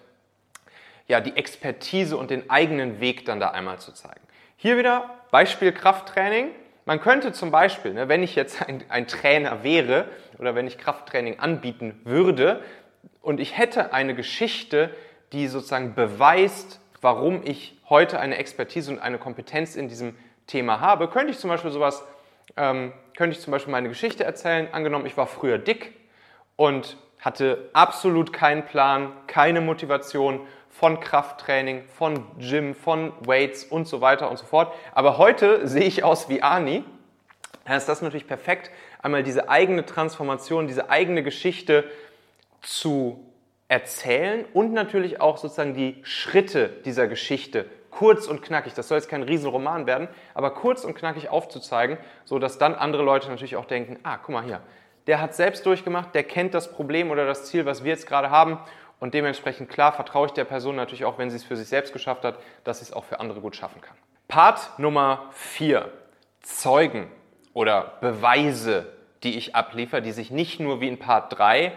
ja, 1.10 1.20
die 1.20 1.36
Expertise 1.36 2.16
und 2.16 2.30
den 2.30 2.50
eigenen 2.50 3.02
Weg 3.02 3.26
dann 3.26 3.40
da 3.40 3.50
einmal 3.50 3.80
zu 3.80 3.92
zeigen. 3.92 4.22
Hier 4.56 4.78
wieder 4.78 5.10
Beispiel 5.32 5.72
Krafttraining. 5.72 6.52
Man 6.86 7.02
könnte 7.02 7.34
zum 7.34 7.50
Beispiel, 7.52 7.94
ne, 7.94 8.08
wenn 8.08 8.24
ich 8.24 8.36
jetzt 8.36 8.62
ein, 8.68 8.84
ein 8.90 9.08
Trainer 9.08 9.64
wäre 9.64 10.08
oder 10.38 10.54
wenn 10.54 10.68
ich 10.68 10.78
Krafttraining 10.78 11.40
anbieten 11.40 12.00
würde 12.04 12.64
und 13.22 13.40
ich 13.40 13.58
hätte 13.58 13.92
eine 13.92 14.14
Geschichte, 14.14 14.92
die 15.34 15.48
sozusagen 15.48 15.96
beweist, 15.96 16.80
warum 17.02 17.42
ich 17.44 17.76
heute 17.90 18.20
eine 18.20 18.38
Expertise 18.38 18.92
und 18.92 19.00
eine 19.00 19.18
Kompetenz 19.18 19.76
in 19.76 19.88
diesem 19.88 20.16
Thema 20.46 20.80
habe, 20.80 21.08
könnte 21.08 21.32
ich 21.32 21.40
zum 21.40 21.50
Beispiel 21.50 21.72
sowas, 21.72 22.04
ähm, 22.56 22.94
könnte 23.18 23.36
ich 23.36 23.42
zum 23.42 23.52
Beispiel 23.52 23.72
meine 23.72 23.90
Geschichte 23.90 24.24
erzählen. 24.26 24.68
Angenommen, 24.72 25.08
ich 25.08 25.18
war 25.18 25.26
früher 25.26 25.58
dick 25.58 25.94
und 26.56 26.98
hatte 27.20 27.70
absolut 27.74 28.34
keinen 28.34 28.66
Plan, 28.66 29.12
keine 29.28 29.62
Motivation 29.62 30.42
von 30.70 31.00
Krafttraining, 31.00 31.84
von 31.88 32.26
Gym, 32.38 32.74
von 32.74 33.12
Weights 33.26 33.66
und 33.66 33.88
so 33.88 34.02
weiter 34.02 34.30
und 34.30 34.38
so 34.38 34.46
fort. 34.46 34.74
Aber 34.94 35.18
heute 35.18 35.68
sehe 35.68 35.84
ich 35.84 36.04
aus 36.04 36.30
wie 36.30 36.42
Ani. 36.42 36.84
Dann 37.66 37.78
ist 37.78 37.90
das 37.90 38.02
natürlich 38.02 38.28
perfekt, 38.28 38.72
einmal 39.02 39.24
diese 39.24 39.50
eigene 39.50 39.86
Transformation, 39.86 40.68
diese 40.68 40.90
eigene 40.90 41.22
Geschichte 41.22 41.84
zu 42.62 43.24
erzählen 43.68 44.46
und 44.54 44.74
natürlich 44.74 45.22
auch 45.22 45.38
sozusagen 45.38 45.74
die 45.74 46.00
Schritte 46.04 46.70
dieser 46.86 47.08
Geschichte 47.08 47.66
kurz 47.92 48.28
und 48.28 48.42
knackig, 48.42 48.74
das 48.74 48.88
soll 48.88 48.98
jetzt 48.98 49.10
kein 49.10 49.24
Riesenroman 49.24 49.86
werden, 49.86 50.08
aber 50.34 50.52
kurz 50.52 50.84
und 50.84 50.96
knackig 50.96 51.30
aufzuzeigen, 51.30 51.98
so 52.24 52.40
dass 52.40 52.58
dann 52.58 52.76
andere 52.76 53.04
Leute 53.04 53.30
natürlich 53.30 53.56
auch 53.56 53.66
denken, 53.66 54.00
ah, 54.04 54.18
guck 54.18 54.30
mal 54.30 54.44
hier, 54.44 54.62
der 55.08 55.22
hat 55.22 55.36
selbst 55.36 55.66
durchgemacht, 55.66 56.14
der 56.14 56.24
kennt 56.24 56.54
das 56.54 56.72
Problem 56.72 57.12
oder 57.12 57.26
das 57.26 57.46
Ziel, 57.46 57.66
was 57.66 57.84
wir 57.84 57.92
jetzt 57.92 58.08
gerade 58.08 58.30
haben 58.30 58.60
und 59.00 59.14
dementsprechend 59.14 59.70
klar 59.70 59.94
vertraue 59.94 60.28
ich 60.28 60.34
der 60.34 60.44
Person 60.44 60.76
natürlich 60.76 61.06
auch, 61.06 61.18
wenn 61.18 61.30
sie 61.30 61.38
es 61.38 61.44
für 61.44 61.56
sich 61.56 61.68
selbst 61.68 61.94
geschafft 61.94 62.26
hat, 62.26 62.38
dass 62.64 62.80
sie 62.80 62.86
es 62.86 62.94
auch 62.94 63.06
für 63.06 63.20
andere 63.20 63.40
gut 63.40 63.56
schaffen 63.56 63.82
kann. 63.82 63.96
Part 64.28 64.78
Nummer 64.78 65.30
4. 65.32 65.90
Zeugen 66.42 67.10
oder 67.54 67.94
Beweise, 68.02 68.94
die 69.24 69.38
ich 69.38 69.56
abliefere, 69.56 70.02
die 70.02 70.12
sich 70.12 70.32
nicht 70.32 70.60
nur 70.60 70.82
wie 70.82 70.88
in 70.88 71.00
Part 71.00 71.38
3 71.38 71.74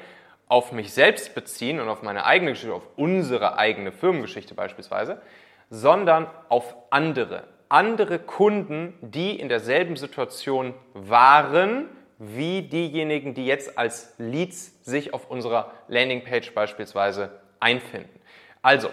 auf 0.49 0.73
mich 0.73 0.93
selbst 0.93 1.35
beziehen 1.35 1.81
und 1.81 1.89
auf 1.89 2.03
meine 2.03 2.27
eigene 2.27 2.53
Geschichte, 2.53 2.75
auf 2.75 2.89
unsere 2.97 3.57
eigene 3.57 3.91
Firmengeschichte 3.91 4.55
beispielsweise, 4.55 5.23
sondern 5.71 6.27
auf 6.49 6.75
andere. 6.91 7.45
Andere 7.69 8.19
Kunden, 8.19 8.93
die 9.01 9.41
in 9.41 9.49
derselben 9.49 9.97
Situation 9.97 10.75
waren, 10.93 11.89
wie 12.25 12.63
diejenigen, 12.63 13.35
die 13.35 13.47
jetzt 13.47 13.77
als 13.77 14.15
Leads 14.17 14.85
sich 14.85 15.13
auf 15.13 15.29
unserer 15.29 15.73
Landingpage 15.89 16.55
beispielsweise 16.55 17.41
einfinden. 17.59 18.21
Also, 18.63 18.91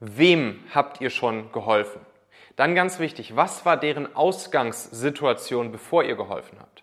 wem 0.00 0.64
habt 0.74 1.00
ihr 1.00 1.10
schon 1.10 1.52
geholfen? 1.52 2.00
Dann 2.56 2.74
ganz 2.74 2.98
wichtig, 2.98 3.36
was 3.36 3.64
war 3.64 3.76
deren 3.76 4.16
Ausgangssituation, 4.16 5.70
bevor 5.70 6.02
ihr 6.02 6.16
geholfen 6.16 6.58
habt? 6.58 6.82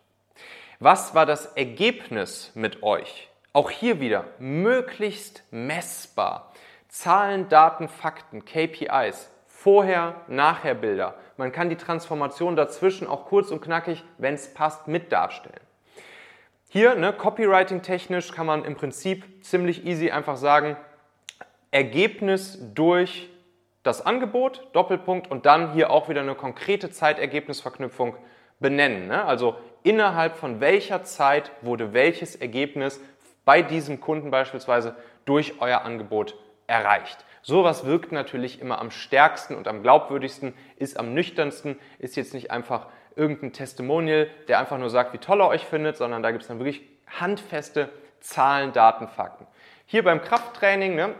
Was 0.80 1.16
war 1.16 1.26
das 1.26 1.48
Ergebnis 1.48 2.52
mit 2.56 2.82
euch? 2.82 3.30
Auch 3.52 3.70
hier 3.70 4.00
wieder 4.00 4.26
möglichst 4.40 5.44
messbar. 5.52 6.54
Zahlen, 6.88 7.50
Daten, 7.50 7.90
Fakten, 7.90 8.46
KPIs, 8.46 9.30
vorher, 9.48 10.22
nachher 10.28 10.76
Bilder. 10.76 11.16
Man 11.36 11.52
kann 11.52 11.70
die 11.70 11.76
Transformation 11.76 12.56
dazwischen 12.56 13.06
auch 13.06 13.26
kurz 13.26 13.52
und 13.52 13.62
knackig, 13.62 14.02
wenn 14.18 14.36
es 14.36 14.54
passt, 14.54 14.88
mit 14.88 15.12
darstellen. 15.12 15.60
Hier, 16.74 16.96
ne, 16.96 17.14
Copywriting-technisch 17.14 18.32
kann 18.32 18.48
man 18.48 18.66
im 18.66 18.74
Prinzip 18.76 19.46
ziemlich 19.46 19.86
easy 19.86 20.10
einfach 20.10 20.38
sagen, 20.38 20.76
Ergebnis 21.70 22.58
durch 22.74 23.30
das 23.84 24.04
Angebot, 24.04 24.70
Doppelpunkt 24.74 25.30
und 25.30 25.46
dann 25.46 25.74
hier 25.74 25.92
auch 25.92 26.10
wieder 26.10 26.22
eine 26.22 26.34
konkrete 26.34 26.90
Zeitergebnisverknüpfung 26.90 28.18
benennen. 28.60 29.08
Ne? 29.08 29.24
Also 29.24 29.56
innerhalb 29.84 30.36
von 30.36 30.62
welcher 30.62 31.04
Zeit 31.04 31.52
wurde 31.62 31.94
welches 31.94 32.36
Ergebnis 32.36 33.00
bei 33.46 33.62
diesem 33.62 34.00
Kunden 34.02 34.32
beispielsweise 34.32 34.96
durch 35.26 35.62
euer 35.62 35.84
Angebot 35.84 36.36
erreicht. 36.66 37.24
Sowas 37.44 37.86
wirkt 37.86 38.12
natürlich 38.12 38.60
immer 38.60 38.80
am 38.80 38.90
stärksten 38.90 39.54
und 39.54 39.68
am 39.68 39.84
glaubwürdigsten, 39.84 40.56
ist 40.78 40.98
am 40.98 41.14
nüchternsten, 41.14 41.78
ist 42.00 42.16
jetzt 42.16 42.34
nicht 42.34 42.50
einfach 42.50 42.88
irgendein 43.16 43.54
Testimonial, 43.54 44.28
der 44.48 44.60
einfach 44.60 44.78
nur 44.78 44.90
sagt, 44.90 45.14
wie 45.14 45.18
toll 45.18 45.42
er 45.42 45.48
euch 45.48 45.66
findet, 45.66 45.98
sondern 45.98 46.24
da 46.24 46.32
gibt 46.32 46.44
es 46.44 46.48
dann 46.48 46.60
wirklich 46.60 46.82
handfeste 47.08 47.90
Zahlen, 48.20 48.74
Daten, 48.74 49.08
Fakten. 49.08 49.48
Hier 49.86 50.04
beim 50.04 50.22
Krafttraining, 50.22 50.96
ne, 50.96 51.14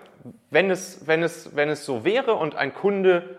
wenn, 0.50 0.70
es, 0.70 1.06
wenn, 1.06 1.22
es, 1.22 1.56
wenn 1.56 1.70
es 1.70 1.86
so 1.86 2.06
wäre 2.06 2.36
und 2.36 2.56
ein 2.56 2.74
Kunde 2.74 3.38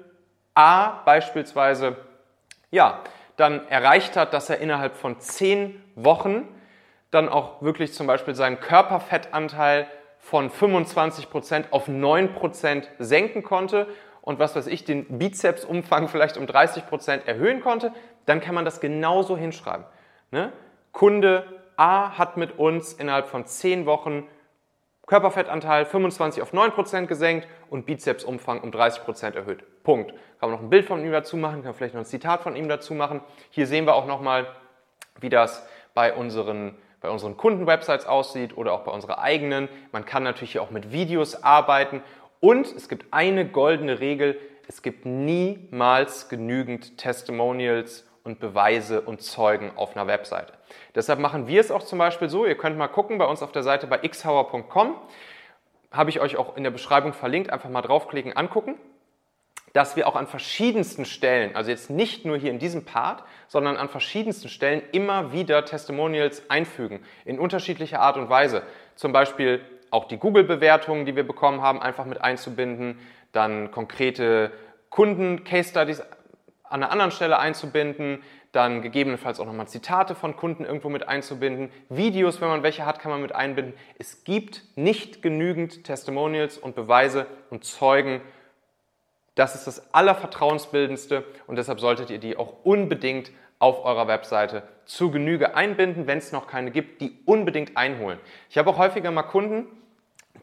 A 0.54 1.02
beispielsweise 1.04 1.96
ja, 2.70 3.00
dann 3.36 3.66
erreicht 3.68 4.16
hat, 4.16 4.32
dass 4.32 4.50
er 4.50 4.58
innerhalb 4.58 4.96
von 4.96 5.18
zehn 5.20 5.82
Wochen 5.94 6.46
dann 7.10 7.28
auch 7.28 7.62
wirklich 7.62 7.92
zum 7.92 8.06
Beispiel 8.06 8.34
seinen 8.34 8.60
Körperfettanteil 8.60 9.86
von 10.18 10.50
25% 10.50 11.66
auf 11.70 11.88
9% 11.88 12.84
senken 12.98 13.42
konnte 13.42 13.86
und 14.20 14.38
was 14.38 14.56
weiß 14.56 14.66
ich, 14.68 14.84
den 14.84 15.18
Bizepsumfang 15.18 16.08
vielleicht 16.08 16.36
um 16.36 16.46
30% 16.46 17.26
erhöhen 17.26 17.60
konnte, 17.60 17.92
dann 18.26 18.40
kann 18.40 18.54
man 18.54 18.64
das 18.64 18.80
genauso 18.80 19.36
hinschreiben. 19.36 19.84
Ne? 20.30 20.52
Kunde 20.92 21.44
A 21.76 22.16
hat 22.18 22.36
mit 22.36 22.58
uns 22.58 22.92
innerhalb 22.92 23.26
von 23.26 23.46
10 23.46 23.86
Wochen 23.86 24.28
Körperfettanteil 25.06 25.84
25 25.84 26.42
auf 26.42 26.54
9% 26.54 27.06
gesenkt 27.06 27.46
und 27.68 27.84
Bizepsumfang 27.84 28.60
um 28.60 28.70
30% 28.70 29.34
erhöht. 29.34 29.64
Punkt. 29.82 30.12
Kann 30.40 30.50
man 30.50 30.52
noch 30.52 30.60
ein 30.60 30.70
Bild 30.70 30.86
von 30.86 31.04
ihm 31.04 31.12
dazu 31.12 31.36
machen, 31.36 31.62
kann 31.62 31.74
vielleicht 31.74 31.94
noch 31.94 32.02
ein 32.02 32.06
Zitat 32.06 32.42
von 32.42 32.56
ihm 32.56 32.68
dazu 32.68 32.94
machen. 32.94 33.20
Hier 33.50 33.66
sehen 33.66 33.86
wir 33.86 33.94
auch 33.94 34.06
nochmal, 34.06 34.46
wie 35.20 35.28
das 35.28 35.66
bei 35.92 36.14
unseren, 36.14 36.76
bei 37.00 37.10
unseren 37.10 37.36
Kundenwebsites 37.36 38.06
aussieht 38.06 38.56
oder 38.56 38.72
auch 38.72 38.80
bei 38.80 38.92
unserer 38.92 39.18
eigenen. 39.18 39.68
Man 39.92 40.06
kann 40.06 40.22
natürlich 40.22 40.52
hier 40.52 40.62
auch 40.62 40.70
mit 40.70 40.90
Videos 40.90 41.42
arbeiten 41.42 42.02
und 42.40 42.66
es 42.66 42.88
gibt 42.88 43.12
eine 43.12 43.46
goldene 43.46 44.00
Regel, 44.00 44.38
es 44.68 44.80
gibt 44.80 45.04
niemals 45.04 46.30
genügend 46.30 46.96
Testimonials 46.96 48.06
und 48.24 48.40
Beweise 48.40 49.02
und 49.02 49.22
Zeugen 49.22 49.70
auf 49.76 49.94
einer 49.94 50.06
Webseite. 50.06 50.54
Deshalb 50.94 51.20
machen 51.20 51.46
wir 51.46 51.60
es 51.60 51.70
auch 51.70 51.82
zum 51.82 51.98
Beispiel 51.98 52.28
so, 52.28 52.46
ihr 52.46 52.56
könnt 52.56 52.76
mal 52.76 52.88
gucken 52.88 53.18
bei 53.18 53.26
uns 53.26 53.42
auf 53.42 53.52
der 53.52 53.62
Seite 53.62 53.86
bei 53.86 53.98
xhauer.com, 53.98 54.96
habe 55.92 56.10
ich 56.10 56.20
euch 56.20 56.36
auch 56.36 56.56
in 56.56 56.64
der 56.64 56.70
Beschreibung 56.70 57.12
verlinkt, 57.12 57.50
einfach 57.50 57.68
mal 57.68 57.82
draufklicken, 57.82 58.36
angucken, 58.36 58.76
dass 59.74 59.96
wir 59.96 60.08
auch 60.08 60.16
an 60.16 60.26
verschiedensten 60.26 61.04
Stellen, 61.04 61.54
also 61.54 61.70
jetzt 61.70 61.90
nicht 61.90 62.24
nur 62.24 62.36
hier 62.36 62.50
in 62.50 62.58
diesem 62.58 62.84
Part, 62.84 63.24
sondern 63.48 63.76
an 63.76 63.88
verschiedensten 63.88 64.48
Stellen 64.48 64.82
immer 64.92 65.32
wieder 65.32 65.64
Testimonials 65.64 66.48
einfügen, 66.48 67.04
in 67.24 67.38
unterschiedlicher 67.38 68.00
Art 68.00 68.16
und 68.16 68.30
Weise. 68.30 68.62
Zum 68.94 69.12
Beispiel 69.12 69.60
auch 69.90 70.06
die 70.06 70.16
Google-Bewertungen, 70.16 71.06
die 71.06 71.14
wir 71.14 71.26
bekommen 71.26 71.60
haben, 71.60 71.82
einfach 71.82 72.04
mit 72.04 72.20
einzubinden, 72.20 72.98
dann 73.32 73.70
konkrete 73.70 74.52
Kunden-Case-Studies 74.90 76.02
an 76.64 76.82
einer 76.82 76.90
anderen 76.90 77.10
Stelle 77.10 77.38
einzubinden, 77.38 78.22
dann 78.52 78.82
gegebenenfalls 78.82 79.40
auch 79.40 79.46
nochmal 79.46 79.68
Zitate 79.68 80.14
von 80.14 80.36
Kunden 80.36 80.64
irgendwo 80.64 80.88
mit 80.88 81.08
einzubinden, 81.08 81.70
Videos, 81.88 82.40
wenn 82.40 82.48
man 82.48 82.62
welche 82.62 82.86
hat, 82.86 83.00
kann 83.00 83.10
man 83.10 83.20
mit 83.20 83.34
einbinden. 83.34 83.74
Es 83.98 84.24
gibt 84.24 84.62
nicht 84.76 85.22
genügend 85.22 85.84
Testimonials 85.84 86.58
und 86.58 86.74
Beweise 86.74 87.26
und 87.50 87.64
Zeugen. 87.64 88.20
Das 89.34 89.54
ist 89.54 89.66
das 89.66 89.92
Allervertrauensbildendste 89.92 91.24
und 91.46 91.56
deshalb 91.56 91.80
solltet 91.80 92.10
ihr 92.10 92.18
die 92.18 92.36
auch 92.36 92.64
unbedingt 92.64 93.32
auf 93.58 93.84
eurer 93.84 94.06
Webseite 94.08 94.62
zu 94.84 95.10
Genüge 95.10 95.54
einbinden, 95.56 96.06
wenn 96.06 96.18
es 96.18 96.32
noch 96.32 96.46
keine 96.46 96.70
gibt, 96.70 97.00
die 97.00 97.18
unbedingt 97.24 97.76
einholen. 97.76 98.18
Ich 98.50 98.58
habe 98.58 98.70
auch 98.70 98.78
häufiger 98.78 99.10
mal 99.10 99.22
Kunden, 99.22 99.66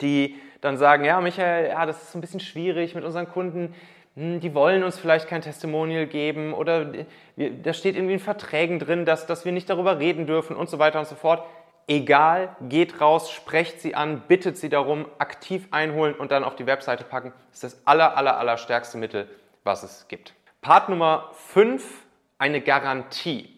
die 0.01 0.36
dann 0.62 0.78
sagen, 0.78 1.06
ja 1.06 1.22
Michael, 1.22 1.70
ja, 1.70 1.86
das 1.86 2.01
ist 2.04 2.16
ein 2.16 2.22
bisschen 2.22 2.40
schwierig 2.40 2.96
mit 2.96 3.04
unseren 3.04 3.28
Kunden, 3.28 3.74
die 4.15 4.53
wollen 4.53 4.84
uns 4.84 5.00
vielleicht 5.00 5.27
kein 5.27 5.41
Testimonial 5.41 6.06
geben 6.06 6.53
oder 6.53 6.91
da 7.38 7.74
steht 7.74 7.96
irgendwie 7.96 8.15
in 8.15 8.20
Verträgen 8.20 8.77
drin, 8.80 9.06
dass, 9.06 9.25
dass 9.25 9.46
wir 9.46 9.53
nicht 9.53 9.70
darüber 9.70 10.00
reden 10.00 10.27
dürfen 10.27 10.56
und 10.56 10.70
so 10.70 10.80
weiter 10.80 11.00
und 11.00 11.08
so 11.08 11.15
fort. 11.15 11.46
Egal, 11.88 12.56
geht 12.62 13.01
raus, 13.01 13.32
sprecht 13.32 13.82
sie 13.82 13.96
an, 13.96 14.24
bittet 14.27 14.58
sie 14.58 14.70
darum, 14.70 15.06
aktiv 15.18 15.68
einholen 15.72 16.13
und 16.13 16.32
dann 16.32 16.44
auf 16.44 16.56
die 16.56 16.65
Webseite 16.65 17.03
packen. 17.03 17.34
Das 17.51 17.63
ist 17.63 17.75
das 17.75 17.88
aller, 17.88 18.18
aller, 18.18 18.38
aller 18.38 18.58
stärkste 18.58 18.98
Mittel, 18.98 19.30
was 19.63 19.84
es 19.84 20.08
gibt. 20.08 20.34
Part 20.62 20.89
Nummer 20.89 21.32
5, 21.34 22.06
eine 22.38 22.62
Garantie. 22.62 23.58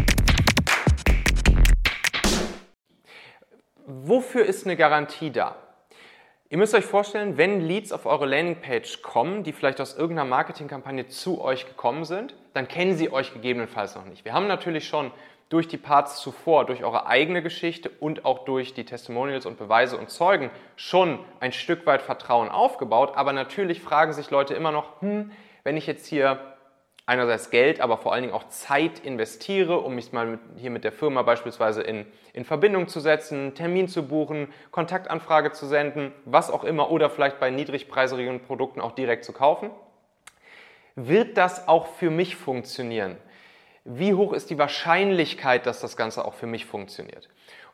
Wofür 3.93 4.45
ist 4.45 4.65
eine 4.65 4.77
Garantie 4.77 5.31
da? 5.31 5.57
Ihr 6.49 6.57
müsst 6.57 6.73
euch 6.73 6.85
vorstellen, 6.85 7.37
wenn 7.37 7.59
Leads 7.59 7.91
auf 7.91 8.05
eure 8.05 8.25
Landingpage 8.25 9.01
kommen, 9.01 9.43
die 9.43 9.51
vielleicht 9.51 9.81
aus 9.81 9.97
irgendeiner 9.97 10.29
Marketingkampagne 10.29 11.07
zu 11.07 11.41
euch 11.41 11.65
gekommen 11.65 12.05
sind, 12.05 12.33
dann 12.53 12.69
kennen 12.69 12.95
sie 12.95 13.11
euch 13.11 13.33
gegebenenfalls 13.33 13.95
noch 13.95 14.05
nicht. 14.05 14.23
Wir 14.23 14.31
haben 14.31 14.47
natürlich 14.47 14.87
schon 14.87 15.11
durch 15.49 15.67
die 15.67 15.77
Parts 15.77 16.21
zuvor, 16.21 16.65
durch 16.65 16.85
eure 16.85 17.05
eigene 17.07 17.43
Geschichte 17.43 17.89
und 17.99 18.23
auch 18.23 18.45
durch 18.45 18.73
die 18.73 18.85
Testimonials 18.85 19.45
und 19.45 19.57
Beweise 19.57 19.97
und 19.97 20.09
Zeugen 20.09 20.51
schon 20.77 21.19
ein 21.41 21.51
Stück 21.51 21.85
weit 21.85 22.01
Vertrauen 22.01 22.47
aufgebaut. 22.47 23.11
Aber 23.15 23.33
natürlich 23.33 23.81
fragen 23.81 24.13
sich 24.13 24.31
Leute 24.31 24.53
immer 24.53 24.71
noch, 24.71 25.01
hm, 25.01 25.33
wenn 25.63 25.75
ich 25.75 25.85
jetzt 25.85 26.07
hier 26.07 26.50
einerseits 27.11 27.49
Geld, 27.49 27.81
aber 27.81 27.97
vor 27.97 28.13
allen 28.13 28.23
Dingen 28.23 28.33
auch 28.33 28.47
Zeit 28.47 28.99
investiere, 28.99 29.81
um 29.81 29.95
mich 29.95 30.13
mal 30.13 30.25
mit, 30.25 30.39
hier 30.55 30.71
mit 30.71 30.85
der 30.85 30.93
Firma 30.93 31.23
beispielsweise 31.23 31.81
in, 31.81 32.05
in 32.31 32.45
Verbindung 32.45 32.87
zu 32.87 33.01
setzen, 33.01 33.53
Termin 33.53 33.89
zu 33.89 34.07
buchen, 34.07 34.47
Kontaktanfrage 34.71 35.51
zu 35.51 35.65
senden, 35.65 36.13
was 36.23 36.49
auch 36.49 36.63
immer, 36.63 36.89
oder 36.89 37.09
vielleicht 37.09 37.37
bei 37.37 37.49
niedrigpreisigen 37.49 38.39
Produkten 38.39 38.79
auch 38.79 38.93
direkt 38.93 39.25
zu 39.25 39.33
kaufen. 39.33 39.71
Wird 40.95 41.37
das 41.37 41.67
auch 41.67 41.87
für 41.87 42.09
mich 42.09 42.37
funktionieren? 42.37 43.17
Wie 43.83 44.13
hoch 44.13 44.31
ist 44.31 44.49
die 44.49 44.57
Wahrscheinlichkeit, 44.57 45.65
dass 45.65 45.81
das 45.81 45.97
Ganze 45.97 46.23
auch 46.23 46.33
für 46.33 46.47
mich 46.47 46.65
funktioniert? 46.65 47.27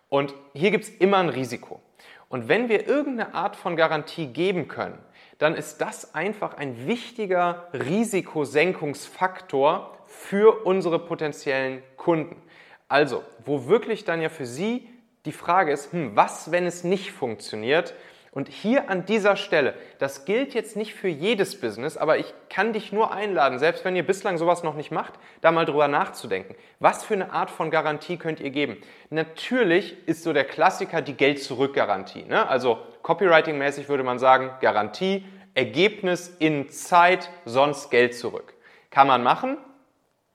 Und 0.09 0.33
hier 0.55 0.71
gibt 0.71 0.85
es 0.85 0.89
immer 0.89 1.17
ein 1.17 1.29
Risiko. 1.29 1.79
Und 2.27 2.47
wenn 2.47 2.69
wir 2.69 2.87
irgendeine 2.87 3.35
Art 3.35 3.55
von 3.55 3.75
Garantie 3.75 4.27
geben 4.27 4.67
können, 4.67 4.97
dann 5.37 5.55
ist 5.55 5.77
das 5.77 6.15
einfach 6.15 6.57
ein 6.57 6.87
wichtiger 6.87 7.67
Risikosenkungsfaktor 7.73 9.97
für 10.05 10.65
unsere 10.65 10.99
potenziellen 10.99 11.83
Kunden. 11.95 12.41
Also, 12.87 13.23
wo 13.45 13.67
wirklich 13.67 14.05
dann 14.05 14.21
ja 14.21 14.29
für 14.29 14.45
Sie 14.45 14.87
die 15.25 15.33
Frage 15.33 15.71
ist, 15.71 15.91
hm, 15.91 16.15
was, 16.15 16.51
wenn 16.51 16.65
es 16.65 16.83
nicht 16.83 17.11
funktioniert? 17.11 17.93
Und 18.37 18.49
hier 18.49 18.91
an 18.91 19.03
dieser 19.03 19.35
Stelle, 19.35 19.73
das 19.97 20.23
gilt 20.23 20.53
jetzt 20.53 20.75
nicht 20.75 20.93
für 20.93 21.07
jedes 21.07 21.59
Business, 21.59 21.97
aber 21.97 22.19
ich 22.19 22.35
kann 22.49 22.71
dich 22.71 22.91
nur 22.91 23.11
einladen, 23.11 23.57
selbst 23.57 23.83
wenn 23.83 23.95
ihr 23.95 24.05
bislang 24.05 24.37
sowas 24.37 24.61
noch 24.61 24.75
nicht 24.75 24.91
macht, 24.91 25.13
da 25.41 25.51
mal 25.51 25.65
drüber 25.65 25.87
nachzudenken. 25.87 26.53
Was 26.79 27.03
für 27.03 27.15
eine 27.15 27.31
Art 27.31 27.49
von 27.49 27.71
Garantie 27.71 28.17
könnt 28.17 28.39
ihr 28.39 28.51
geben? 28.51 28.77
Natürlich 29.09 30.07
ist 30.07 30.21
so 30.21 30.33
der 30.33 30.43
Klassiker 30.43 31.01
die 31.01 31.15
Geld-Zurück-Garantie. 31.15 32.25
Ne? 32.25 32.47
Also 32.47 32.77
Copywriting-mäßig 33.01 33.89
würde 33.89 34.03
man 34.03 34.19
sagen, 34.19 34.51
Garantie, 34.61 35.25
Ergebnis 35.55 36.31
in 36.37 36.69
Zeit, 36.69 37.31
sonst 37.45 37.89
Geld 37.89 38.13
zurück. 38.13 38.53
Kann 38.91 39.07
man 39.07 39.23
machen. 39.23 39.57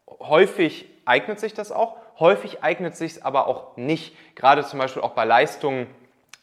Häufig 0.09 0.89
eignet 1.05 1.39
sich 1.39 1.55
das 1.55 1.71
auch. 1.71 1.99
Häufig 2.19 2.65
eignet 2.65 2.97
sich 2.97 3.13
es 3.13 3.25
aber 3.25 3.47
auch 3.47 3.77
nicht. 3.77 4.17
Gerade 4.35 4.65
zum 4.65 4.81
Beispiel 4.81 5.03
auch 5.03 5.13
bei 5.13 5.25
Leistungen, 5.25 5.87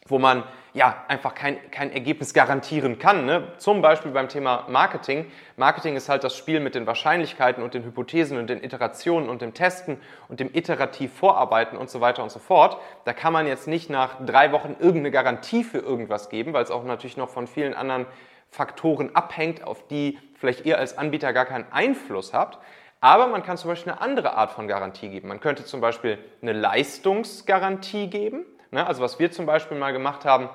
wo 0.06 0.18
man 0.18 0.44
ja, 0.72 1.04
einfach 1.08 1.34
kein, 1.34 1.70
kein 1.70 1.92
Ergebnis 1.92 2.32
garantieren 2.32 2.98
kann. 2.98 3.26
Ne? 3.26 3.48
Zum 3.58 3.82
Beispiel 3.82 4.12
beim 4.12 4.28
Thema 4.28 4.66
Marketing. 4.68 5.30
Marketing 5.56 5.96
ist 5.96 6.08
halt 6.08 6.22
das 6.24 6.36
Spiel 6.36 6.60
mit 6.60 6.74
den 6.74 6.86
Wahrscheinlichkeiten 6.86 7.62
und 7.62 7.74
den 7.74 7.84
Hypothesen 7.84 8.38
und 8.38 8.48
den 8.48 8.62
Iterationen 8.62 9.28
und 9.28 9.42
dem 9.42 9.54
Testen 9.54 9.98
und 10.28 10.40
dem 10.40 10.54
iterativ 10.54 11.12
Vorarbeiten 11.12 11.76
und 11.76 11.90
so 11.90 12.00
weiter 12.00 12.22
und 12.22 12.30
so 12.30 12.38
fort. 12.38 12.78
Da 13.04 13.12
kann 13.12 13.32
man 13.32 13.46
jetzt 13.46 13.66
nicht 13.66 13.90
nach 13.90 14.24
drei 14.24 14.52
Wochen 14.52 14.76
irgendeine 14.78 15.10
Garantie 15.10 15.64
für 15.64 15.78
irgendwas 15.78 16.28
geben, 16.28 16.52
weil 16.52 16.62
es 16.62 16.70
auch 16.70 16.84
natürlich 16.84 17.16
noch 17.16 17.30
von 17.30 17.46
vielen 17.46 17.74
anderen 17.74 18.06
Faktoren 18.48 19.14
abhängt, 19.14 19.64
auf 19.64 19.86
die 19.88 20.18
vielleicht 20.34 20.66
ihr 20.66 20.78
als 20.78 20.98
Anbieter 20.98 21.32
gar 21.32 21.46
keinen 21.46 21.70
Einfluss 21.72 22.32
habt. 22.32 22.58
Aber 23.00 23.28
man 23.28 23.42
kann 23.42 23.56
zum 23.56 23.70
Beispiel 23.70 23.92
eine 23.92 24.02
andere 24.02 24.34
Art 24.34 24.50
von 24.50 24.68
Garantie 24.68 25.08
geben. 25.08 25.28
Man 25.28 25.40
könnte 25.40 25.64
zum 25.64 25.80
Beispiel 25.80 26.18
eine 26.42 26.52
Leistungsgarantie 26.52 28.08
geben. 28.08 28.44
Ne? 28.70 28.86
Also 28.86 29.02
was 29.02 29.18
wir 29.18 29.30
zum 29.30 29.46
Beispiel 29.46 29.78
mal 29.78 29.92
gemacht 29.92 30.24
haben, 30.24 30.48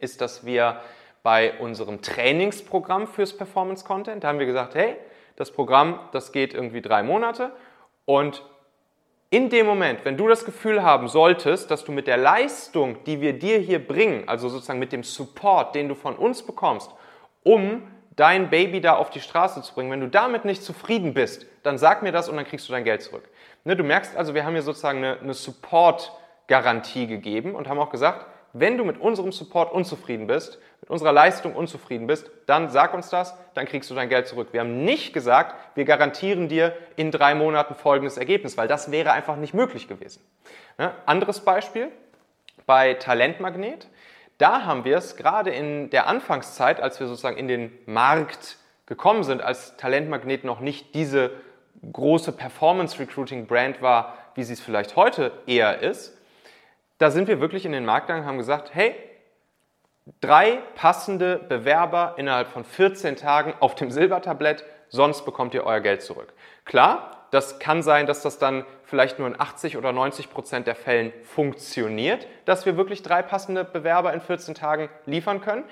ist, 0.00 0.20
dass 0.20 0.44
wir 0.44 0.80
bei 1.22 1.58
unserem 1.58 2.02
Trainingsprogramm 2.02 3.06
fürs 3.06 3.36
Performance 3.36 3.84
Content, 3.84 4.24
da 4.24 4.28
haben 4.28 4.38
wir 4.38 4.46
gesagt, 4.46 4.74
hey, 4.74 4.96
das 5.36 5.50
Programm, 5.50 5.98
das 6.12 6.32
geht 6.32 6.54
irgendwie 6.54 6.82
drei 6.82 7.02
Monate 7.02 7.52
und 8.04 8.42
in 9.30 9.48
dem 9.48 9.66
Moment, 9.66 10.04
wenn 10.04 10.16
du 10.16 10.28
das 10.28 10.44
Gefühl 10.44 10.84
haben 10.84 11.08
solltest, 11.08 11.70
dass 11.70 11.84
du 11.84 11.90
mit 11.90 12.06
der 12.06 12.18
Leistung, 12.18 13.02
die 13.04 13.20
wir 13.20 13.36
dir 13.36 13.58
hier 13.58 13.84
bringen, 13.84 14.28
also 14.28 14.48
sozusagen 14.48 14.78
mit 14.78 14.92
dem 14.92 15.02
Support, 15.02 15.74
den 15.74 15.88
du 15.88 15.96
von 15.96 16.14
uns 16.14 16.42
bekommst, 16.42 16.90
um 17.42 17.82
dein 18.14 18.48
Baby 18.48 18.80
da 18.80 18.94
auf 18.94 19.10
die 19.10 19.20
Straße 19.20 19.62
zu 19.62 19.74
bringen, 19.74 19.90
wenn 19.90 20.00
du 20.00 20.08
damit 20.08 20.44
nicht 20.44 20.62
zufrieden 20.62 21.14
bist, 21.14 21.46
dann 21.64 21.78
sag 21.78 22.02
mir 22.02 22.12
das 22.12 22.28
und 22.28 22.36
dann 22.36 22.44
kriegst 22.44 22.68
du 22.68 22.72
dein 22.72 22.84
Geld 22.84 23.02
zurück. 23.02 23.28
Ne, 23.64 23.74
du 23.74 23.82
merkst 23.82 24.16
also, 24.16 24.34
wir 24.34 24.44
haben 24.44 24.52
hier 24.52 24.62
sozusagen 24.62 24.98
eine, 24.98 25.18
eine 25.18 25.34
Support-Garantie 26.44 27.06
gegeben 27.06 27.54
und 27.54 27.68
haben 27.68 27.78
auch 27.78 27.90
gesagt, 27.90 28.26
wenn 28.52 28.78
du 28.78 28.84
mit 28.84 29.00
unserem 29.00 29.32
Support 29.32 29.72
unzufrieden 29.72 30.28
bist, 30.28 30.58
mit 30.80 30.88
unserer 30.88 31.12
Leistung 31.12 31.56
unzufrieden 31.56 32.06
bist, 32.06 32.30
dann 32.46 32.70
sag 32.70 32.94
uns 32.94 33.10
das, 33.10 33.36
dann 33.54 33.66
kriegst 33.66 33.90
du 33.90 33.94
dein 33.94 34.08
Geld 34.08 34.28
zurück. 34.28 34.48
Wir 34.52 34.60
haben 34.60 34.84
nicht 34.84 35.12
gesagt, 35.12 35.56
wir 35.74 35.84
garantieren 35.84 36.48
dir 36.48 36.76
in 36.94 37.10
drei 37.10 37.34
Monaten 37.34 37.74
folgendes 37.74 38.16
Ergebnis, 38.16 38.56
weil 38.56 38.68
das 38.68 38.92
wäre 38.92 39.12
einfach 39.12 39.36
nicht 39.36 39.54
möglich 39.54 39.88
gewesen. 39.88 40.22
Ne? 40.78 40.92
Anderes 41.04 41.40
Beispiel 41.40 41.90
bei 42.66 42.94
Talentmagnet. 42.94 43.88
Da 44.38 44.64
haben 44.64 44.84
wir 44.84 44.98
es 44.98 45.16
gerade 45.16 45.50
in 45.50 45.90
der 45.90 46.06
Anfangszeit, 46.06 46.80
als 46.80 47.00
wir 47.00 47.08
sozusagen 47.08 47.36
in 47.36 47.48
den 47.48 47.72
Markt 47.86 48.58
gekommen 48.86 49.24
sind, 49.24 49.42
als 49.42 49.76
Talentmagnet 49.76 50.44
noch 50.44 50.60
nicht 50.60 50.94
diese 50.94 51.32
große 51.92 52.32
Performance 52.32 52.98
Recruiting 53.00 53.46
Brand 53.46 53.82
war, 53.82 54.16
wie 54.34 54.44
sie 54.44 54.52
es 54.52 54.60
vielleicht 54.60 54.96
heute 54.96 55.32
eher 55.46 55.80
ist, 55.80 56.16
da 56.98 57.10
sind 57.10 57.28
wir 57.28 57.40
wirklich 57.40 57.64
in 57.66 57.72
den 57.72 57.84
Markt 57.84 58.06
gegangen 58.06 58.22
und 58.22 58.28
haben 58.28 58.38
gesagt, 58.38 58.74
hey, 58.74 58.94
drei 60.20 60.62
passende 60.74 61.38
Bewerber 61.38 62.14
innerhalb 62.16 62.48
von 62.48 62.64
14 62.64 63.16
Tagen 63.16 63.54
auf 63.60 63.74
dem 63.74 63.90
Silbertablett, 63.90 64.64
sonst 64.88 65.24
bekommt 65.24 65.54
ihr 65.54 65.64
euer 65.64 65.80
Geld 65.80 66.02
zurück. 66.02 66.32
Klar, 66.64 67.26
das 67.30 67.58
kann 67.58 67.82
sein, 67.82 68.06
dass 68.06 68.22
das 68.22 68.38
dann 68.38 68.64
vielleicht 68.84 69.18
nur 69.18 69.26
in 69.26 69.40
80 69.40 69.76
oder 69.76 69.92
90 69.92 70.30
Prozent 70.30 70.66
der 70.68 70.76
Fällen 70.76 71.12
funktioniert, 71.24 72.28
dass 72.44 72.64
wir 72.64 72.76
wirklich 72.76 73.02
drei 73.02 73.22
passende 73.22 73.64
Bewerber 73.64 74.12
in 74.12 74.20
14 74.20 74.54
Tagen 74.54 74.88
liefern 75.04 75.40
können. 75.40 75.64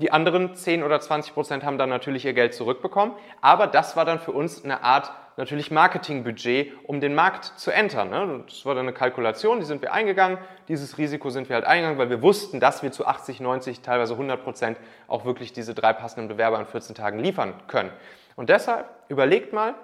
Die 0.00 0.10
anderen 0.10 0.56
10 0.56 0.82
oder 0.82 0.98
20 0.98 1.34
Prozent 1.34 1.64
haben 1.64 1.78
dann 1.78 1.88
natürlich 1.88 2.24
ihr 2.24 2.32
Geld 2.32 2.52
zurückbekommen. 2.52 3.14
Aber 3.40 3.68
das 3.68 3.96
war 3.96 4.04
dann 4.04 4.18
für 4.18 4.32
uns 4.32 4.64
eine 4.64 4.82
Art 4.82 5.12
natürlich 5.36 5.70
Marketingbudget, 5.70 6.72
um 6.84 7.00
den 7.00 7.14
Markt 7.14 7.44
zu 7.58 7.70
entern. 7.70 8.10
Ne? 8.10 8.44
Das 8.46 8.64
war 8.64 8.74
dann 8.74 8.86
eine 8.86 8.92
Kalkulation, 8.92 9.60
die 9.60 9.66
sind 9.66 9.82
wir 9.82 9.92
eingegangen. 9.92 10.38
Dieses 10.68 10.98
Risiko 10.98 11.30
sind 11.30 11.48
wir 11.48 11.56
halt 11.56 11.64
eingegangen, 11.64 11.98
weil 11.98 12.10
wir 12.10 12.22
wussten, 12.22 12.60
dass 12.60 12.82
wir 12.82 12.92
zu 12.92 13.06
80, 13.06 13.40
90, 13.40 13.80
teilweise 13.80 14.14
100 14.14 14.42
Prozent 14.42 14.78
auch 15.08 15.24
wirklich 15.24 15.52
diese 15.52 15.74
drei 15.74 15.92
passenden 15.92 16.28
Bewerber 16.28 16.58
in 16.60 16.66
14 16.66 16.94
Tagen 16.94 17.18
liefern 17.18 17.54
können. 17.66 17.90
Und 18.36 18.48
deshalb 18.48 18.88
überlegt 19.08 19.52
mal, 19.52 19.74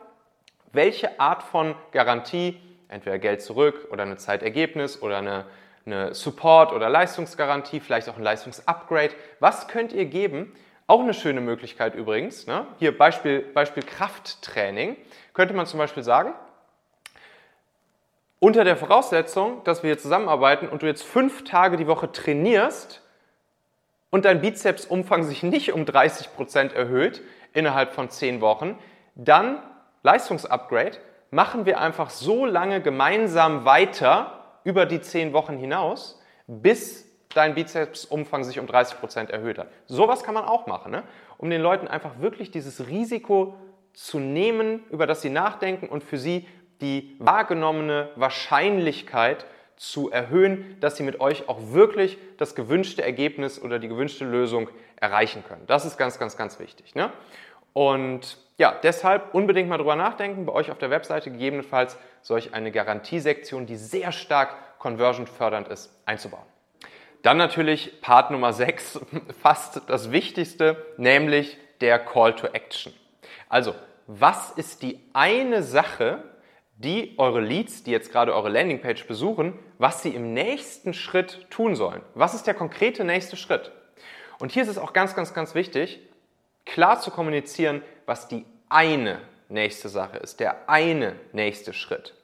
welche 0.72 1.18
Art 1.18 1.42
von 1.42 1.74
Garantie, 1.92 2.60
entweder 2.88 3.18
Geld 3.18 3.42
zurück 3.42 3.88
oder 3.90 4.02
eine 4.02 4.16
Zeitergebnis 4.16 5.02
oder 5.02 5.18
eine 5.18 5.44
eine 5.86 6.14
Support- 6.14 6.72
oder 6.72 6.88
Leistungsgarantie, 6.88 7.80
vielleicht 7.80 8.08
auch 8.08 8.16
ein 8.16 8.22
Leistungsupgrade. 8.22 9.14
Was 9.40 9.68
könnt 9.68 9.92
ihr 9.92 10.04
geben? 10.04 10.52
Auch 10.90 11.02
eine 11.02 11.14
schöne 11.14 11.40
Möglichkeit 11.40 11.94
übrigens. 11.94 12.48
Ne? 12.48 12.66
Hier 12.80 12.98
Beispiel, 12.98 13.42
Beispiel 13.42 13.84
Krafttraining. 13.84 14.96
Könnte 15.34 15.54
man 15.54 15.64
zum 15.64 15.78
Beispiel 15.78 16.02
sagen, 16.02 16.34
unter 18.40 18.64
der 18.64 18.76
Voraussetzung, 18.76 19.62
dass 19.62 19.84
wir 19.84 19.90
hier 19.90 19.98
zusammenarbeiten 20.00 20.68
und 20.68 20.82
du 20.82 20.86
jetzt 20.86 21.04
fünf 21.04 21.44
Tage 21.44 21.76
die 21.76 21.86
Woche 21.86 22.10
trainierst 22.10 23.02
und 24.10 24.24
dein 24.24 24.40
Bizepsumfang 24.40 25.22
sich 25.22 25.44
nicht 25.44 25.72
um 25.72 25.86
30 25.86 26.34
Prozent 26.34 26.72
erhöht 26.72 27.22
innerhalb 27.52 27.92
von 27.92 28.10
zehn 28.10 28.40
Wochen, 28.40 28.76
dann 29.14 29.62
Leistungsupgrade, 30.02 30.98
machen 31.30 31.66
wir 31.66 31.80
einfach 31.80 32.10
so 32.10 32.44
lange 32.46 32.82
gemeinsam 32.82 33.64
weiter 33.64 34.58
über 34.64 34.86
die 34.86 35.00
zehn 35.00 35.32
Wochen 35.34 35.56
hinaus, 35.56 36.20
bis 36.48 37.09
dein 37.34 37.54
Bizepsumfang 37.54 38.44
sich 38.44 38.58
um 38.58 38.66
30 38.66 38.98
Prozent 38.98 39.30
erhöht 39.30 39.58
hat. 39.58 39.68
Sowas 39.86 40.22
kann 40.22 40.34
man 40.34 40.44
auch 40.44 40.66
machen, 40.66 40.92
ne? 40.92 41.04
um 41.38 41.50
den 41.50 41.60
Leuten 41.60 41.88
einfach 41.88 42.20
wirklich 42.20 42.50
dieses 42.50 42.88
Risiko 42.88 43.54
zu 43.92 44.18
nehmen, 44.18 44.84
über 44.90 45.06
das 45.06 45.22
sie 45.22 45.30
nachdenken 45.30 45.88
und 45.88 46.04
für 46.04 46.18
sie 46.18 46.46
die 46.80 47.16
wahrgenommene 47.18 48.10
Wahrscheinlichkeit 48.16 49.44
zu 49.76 50.10
erhöhen, 50.10 50.76
dass 50.80 50.96
sie 50.96 51.02
mit 51.02 51.20
euch 51.20 51.48
auch 51.48 51.72
wirklich 51.72 52.18
das 52.36 52.54
gewünschte 52.54 53.02
Ergebnis 53.02 53.60
oder 53.60 53.78
die 53.78 53.88
gewünschte 53.88 54.24
Lösung 54.24 54.68
erreichen 54.96 55.42
können. 55.46 55.62
Das 55.66 55.84
ist 55.84 55.96
ganz, 55.96 56.18
ganz, 56.18 56.36
ganz 56.36 56.58
wichtig. 56.58 56.94
Ne? 56.94 57.10
Und 57.72 58.36
ja, 58.58 58.74
deshalb 58.82 59.34
unbedingt 59.34 59.68
mal 59.68 59.78
drüber 59.78 59.96
nachdenken, 59.96 60.44
bei 60.44 60.52
euch 60.52 60.70
auf 60.70 60.78
der 60.78 60.90
Webseite 60.90 61.30
gegebenenfalls 61.30 61.96
solch 62.20 62.52
eine 62.52 62.72
Garantiesektion, 62.72 63.64
die 63.64 63.76
sehr 63.76 64.12
stark 64.12 64.78
conversion 64.78 65.26
fördernd 65.26 65.68
ist, 65.68 65.90
einzubauen. 66.04 66.49
Dann 67.22 67.36
natürlich 67.36 68.00
Part 68.00 68.30
Nummer 68.30 68.52
6, 68.52 69.00
fast 69.42 69.82
das 69.88 70.10
Wichtigste, 70.10 70.84
nämlich 70.96 71.58
der 71.80 71.98
Call 71.98 72.34
to 72.34 72.46
Action. 72.48 72.92
Also, 73.48 73.74
was 74.06 74.50
ist 74.50 74.82
die 74.82 75.00
eine 75.12 75.62
Sache, 75.62 76.22
die 76.76 77.14
eure 77.18 77.40
Leads, 77.40 77.84
die 77.84 77.90
jetzt 77.90 78.10
gerade 78.10 78.34
eure 78.34 78.48
Landingpage 78.48 79.06
besuchen, 79.06 79.58
was 79.78 80.02
sie 80.02 80.10
im 80.10 80.32
nächsten 80.32 80.94
Schritt 80.94 81.46
tun 81.50 81.76
sollen? 81.76 82.00
Was 82.14 82.34
ist 82.34 82.46
der 82.46 82.54
konkrete 82.54 83.04
nächste 83.04 83.36
Schritt? 83.36 83.70
Und 84.38 84.52
hier 84.52 84.62
ist 84.62 84.68
es 84.68 84.78
auch 84.78 84.94
ganz, 84.94 85.14
ganz, 85.14 85.34
ganz 85.34 85.54
wichtig, 85.54 86.00
klar 86.64 87.00
zu 87.00 87.10
kommunizieren, 87.10 87.82
was 88.06 88.28
die 88.28 88.46
eine 88.70 89.20
nächste 89.50 89.90
Sache 89.90 90.16
ist, 90.16 90.40
der 90.40 90.68
eine 90.68 91.16
nächste 91.32 91.74
Schritt. 91.74 92.14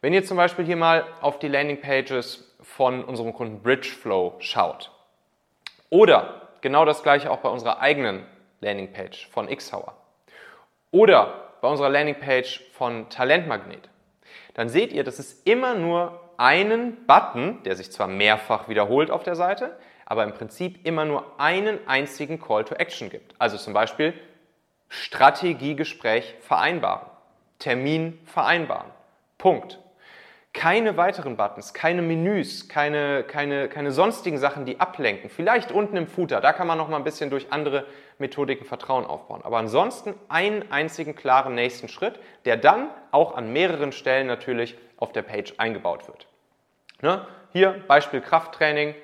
Wenn 0.00 0.14
ihr 0.14 0.24
zum 0.24 0.36
Beispiel 0.36 0.64
hier 0.64 0.76
mal 0.76 1.04
auf 1.20 1.38
die 1.38 1.48
Landingpages 1.48 2.55
von 2.76 3.02
unserem 3.02 3.32
Kunden 3.32 3.62
Bridgeflow 3.62 4.34
schaut 4.38 4.90
oder 5.88 6.48
genau 6.60 6.84
das 6.84 7.02
gleiche 7.02 7.30
auch 7.30 7.38
bei 7.38 7.48
unserer 7.48 7.80
eigenen 7.80 8.26
Landingpage 8.60 9.28
von 9.30 9.48
Xhauer 9.48 9.94
oder 10.90 11.52
bei 11.62 11.68
unserer 11.68 11.88
Landingpage 11.88 12.62
von 12.72 13.08
Talentmagnet, 13.08 13.88
dann 14.54 14.68
seht 14.68 14.92
ihr, 14.92 15.04
dass 15.04 15.18
es 15.18 15.40
immer 15.44 15.74
nur 15.74 16.20
einen 16.36 17.06
Button, 17.06 17.62
der 17.62 17.76
sich 17.76 17.90
zwar 17.90 18.08
mehrfach 18.08 18.68
wiederholt 18.68 19.10
auf 19.10 19.22
der 19.22 19.36
Seite, 19.36 19.78
aber 20.04 20.24
im 20.24 20.34
Prinzip 20.34 20.86
immer 20.86 21.06
nur 21.06 21.40
einen 21.40 21.78
einzigen 21.88 22.38
Call 22.38 22.64
to 22.64 22.74
Action 22.74 23.08
gibt. 23.08 23.34
Also 23.38 23.56
zum 23.56 23.72
Beispiel 23.72 24.12
Strategiegespräch 24.88 26.34
vereinbaren, 26.40 27.06
Termin 27.58 28.20
vereinbaren. 28.26 28.90
Punkt. 29.38 29.78
Keine 30.56 30.96
weiteren 30.96 31.36
Buttons, 31.36 31.74
keine 31.74 32.00
Menüs, 32.00 32.66
keine, 32.66 33.24
keine, 33.24 33.68
keine 33.68 33.92
sonstigen 33.92 34.38
Sachen, 34.38 34.64
die 34.64 34.80
ablenken. 34.80 35.28
Vielleicht 35.28 35.70
unten 35.70 35.98
im 35.98 36.06
Footer, 36.06 36.40
da 36.40 36.54
kann 36.54 36.66
man 36.66 36.78
noch 36.78 36.88
mal 36.88 36.96
ein 36.96 37.04
bisschen 37.04 37.28
durch 37.28 37.52
andere 37.52 37.84
Methodiken 38.16 38.64
Vertrauen 38.64 39.04
aufbauen. 39.04 39.42
Aber 39.44 39.58
ansonsten 39.58 40.14
einen 40.30 40.72
einzigen 40.72 41.14
klaren 41.14 41.54
nächsten 41.54 41.88
Schritt, 41.88 42.18
der 42.46 42.56
dann 42.56 42.88
auch 43.10 43.36
an 43.36 43.52
mehreren 43.52 43.92
Stellen 43.92 44.26
natürlich 44.26 44.78
auf 44.96 45.12
der 45.12 45.20
Page 45.20 45.52
eingebaut 45.58 46.08
wird. 46.08 46.26
Ne? 47.02 47.26
Hier 47.52 47.84
Beispiel 47.86 48.22
Krafttraining, 48.22 48.94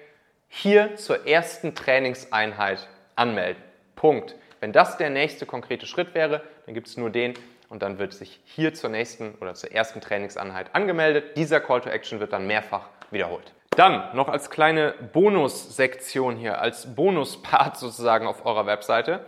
hier 0.49 0.97
zur 0.97 1.27
ersten 1.27 1.75
Trainingseinheit 1.75 2.89
anmelden. 3.15 3.63
Punkt. 3.95 4.37
Wenn 4.61 4.73
das 4.73 4.97
der 4.97 5.11
nächste 5.11 5.45
konkrete 5.45 5.85
Schritt 5.85 6.15
wäre, 6.15 6.41
dann 6.65 6.75
gibt 6.75 6.87
es 6.87 6.97
nur 6.97 7.11
den 7.11 7.35
und 7.73 7.83
dann 7.83 7.99
wird 7.99 8.13
sich 8.13 8.39
hier 8.45 8.75
zur 8.75 8.91
nächsten 8.91 9.35
oder 9.41 9.55
zur 9.55 9.73
ersten 9.73 10.03
Trainingseinheit 10.03 10.75
angemeldet. 10.75 11.39
Dieser 11.39 11.59
Call 11.59 11.81
to 11.81 11.89
Action 11.89 12.21
wird 12.21 12.35
dann 12.35 12.47
mehrfach 12.47 12.91
wiederholt. 13.11 13.55
Dann 13.71 14.15
noch 14.15 14.29
als 14.29 14.51
kleine 14.51 14.93
Bonussektion 15.15 16.37
hier, 16.37 16.61
als 16.61 16.95
Bonuspart 16.95 17.77
sozusagen 17.79 18.27
auf 18.27 18.45
eurer 18.45 18.67
Webseite, 18.67 19.25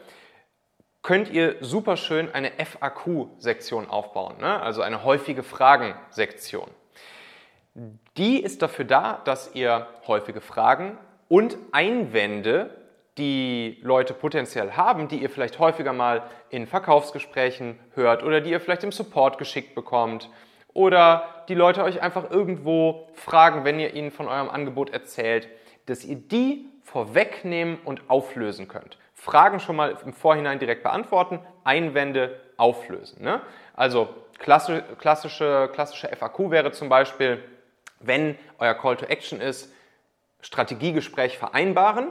könnt 1.03 1.31
ihr 1.31 1.57
super 1.61 1.97
schön 1.97 2.35
eine 2.35 2.53
FAQ-Sektion 2.63 3.89
aufbauen, 3.89 4.37
ne? 4.39 4.61
also 4.61 4.83
eine 4.83 5.05
häufige 5.05 5.43
Fragen-Sektion. 5.43 6.69
Die 8.19 8.43
ist 8.43 8.61
dafür 8.61 8.85
da, 8.85 9.23
dass 9.25 9.55
ihr 9.55 9.87
häufige 10.07 10.43
Fragen 10.43 10.99
und 11.29 11.57
Einwände, 11.73 12.84
die 13.19 13.79
Leute 13.83 14.13
potenziell 14.13 14.73
haben, 14.73 15.09
die 15.09 15.19
ihr 15.19 15.31
vielleicht 15.31 15.59
häufiger 15.59 15.93
mal 15.93 16.23
in 16.51 16.67
Verkaufsgesprächen 16.67 17.79
hört 17.95 18.23
oder 18.23 18.41
die 18.41 18.51
ihr 18.51 18.61
vielleicht 18.61 18.85
im 18.85 18.93
Support 18.93 19.39
geschickt 19.39 19.75
bekommt 19.75 20.31
oder 20.73 21.45
die 21.49 21.55
Leute 21.55 21.85
euch 21.85 22.03
einfach 22.03 22.31
irgendwo 22.31 23.09
fragen, 23.15 23.65
wenn 23.65 23.79
ihr 23.79 23.95
ihnen 23.95 24.11
von 24.11 24.27
eurem 24.27 24.51
Angebot 24.51 24.91
erzählt, 24.91 25.49
dass 25.87 26.05
ihr 26.05 26.17
die 26.17 26.67
vorwegnehmen 26.83 27.79
und 27.85 28.11
auflösen 28.11 28.69
könnt. 28.69 28.99
Fragen 29.15 29.61
schon 29.61 29.77
mal 29.77 29.97
im 30.05 30.13
Vorhinein 30.13 30.59
direkt 30.59 30.83
beantworten, 30.83 31.41
Einwände 31.63 32.41
auflösen. 32.57 33.23
Ne? 33.23 33.41
Also 33.75 34.09
klassische, 34.39 34.83
klassische, 34.99 35.71
klassische 35.73 36.09
FAQ 36.09 36.51
wäre 36.51 36.73
zum 36.73 36.89
Beispiel, 36.89 37.43
wenn 38.01 38.37
euer 38.59 38.75
Call 38.75 38.97
to 38.97 39.07
Action 39.07 39.41
ist, 39.41 39.73
Strategiegespräch 40.41 41.39
vereinbaren, 41.39 42.09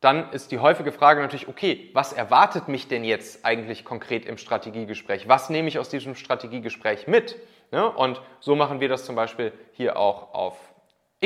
dann 0.00 0.30
ist 0.32 0.52
die 0.52 0.60
häufige 0.60 0.92
Frage 0.92 1.20
natürlich, 1.20 1.48
okay, 1.48 1.90
was 1.92 2.12
erwartet 2.12 2.68
mich 2.68 2.86
denn 2.86 3.02
jetzt 3.02 3.44
eigentlich 3.44 3.84
konkret 3.84 4.26
im 4.26 4.38
Strategiegespräch? 4.38 5.28
Was 5.28 5.50
nehme 5.50 5.66
ich 5.68 5.78
aus 5.78 5.88
diesem 5.88 6.14
Strategiegespräch 6.14 7.08
mit? 7.08 7.36
Ne? 7.72 7.90
Und 7.90 8.22
so 8.38 8.54
machen 8.54 8.80
wir 8.80 8.88
das 8.88 9.04
zum 9.04 9.16
Beispiel 9.16 9.52
hier 9.72 9.96
auch 9.96 10.34
auf 10.34 10.56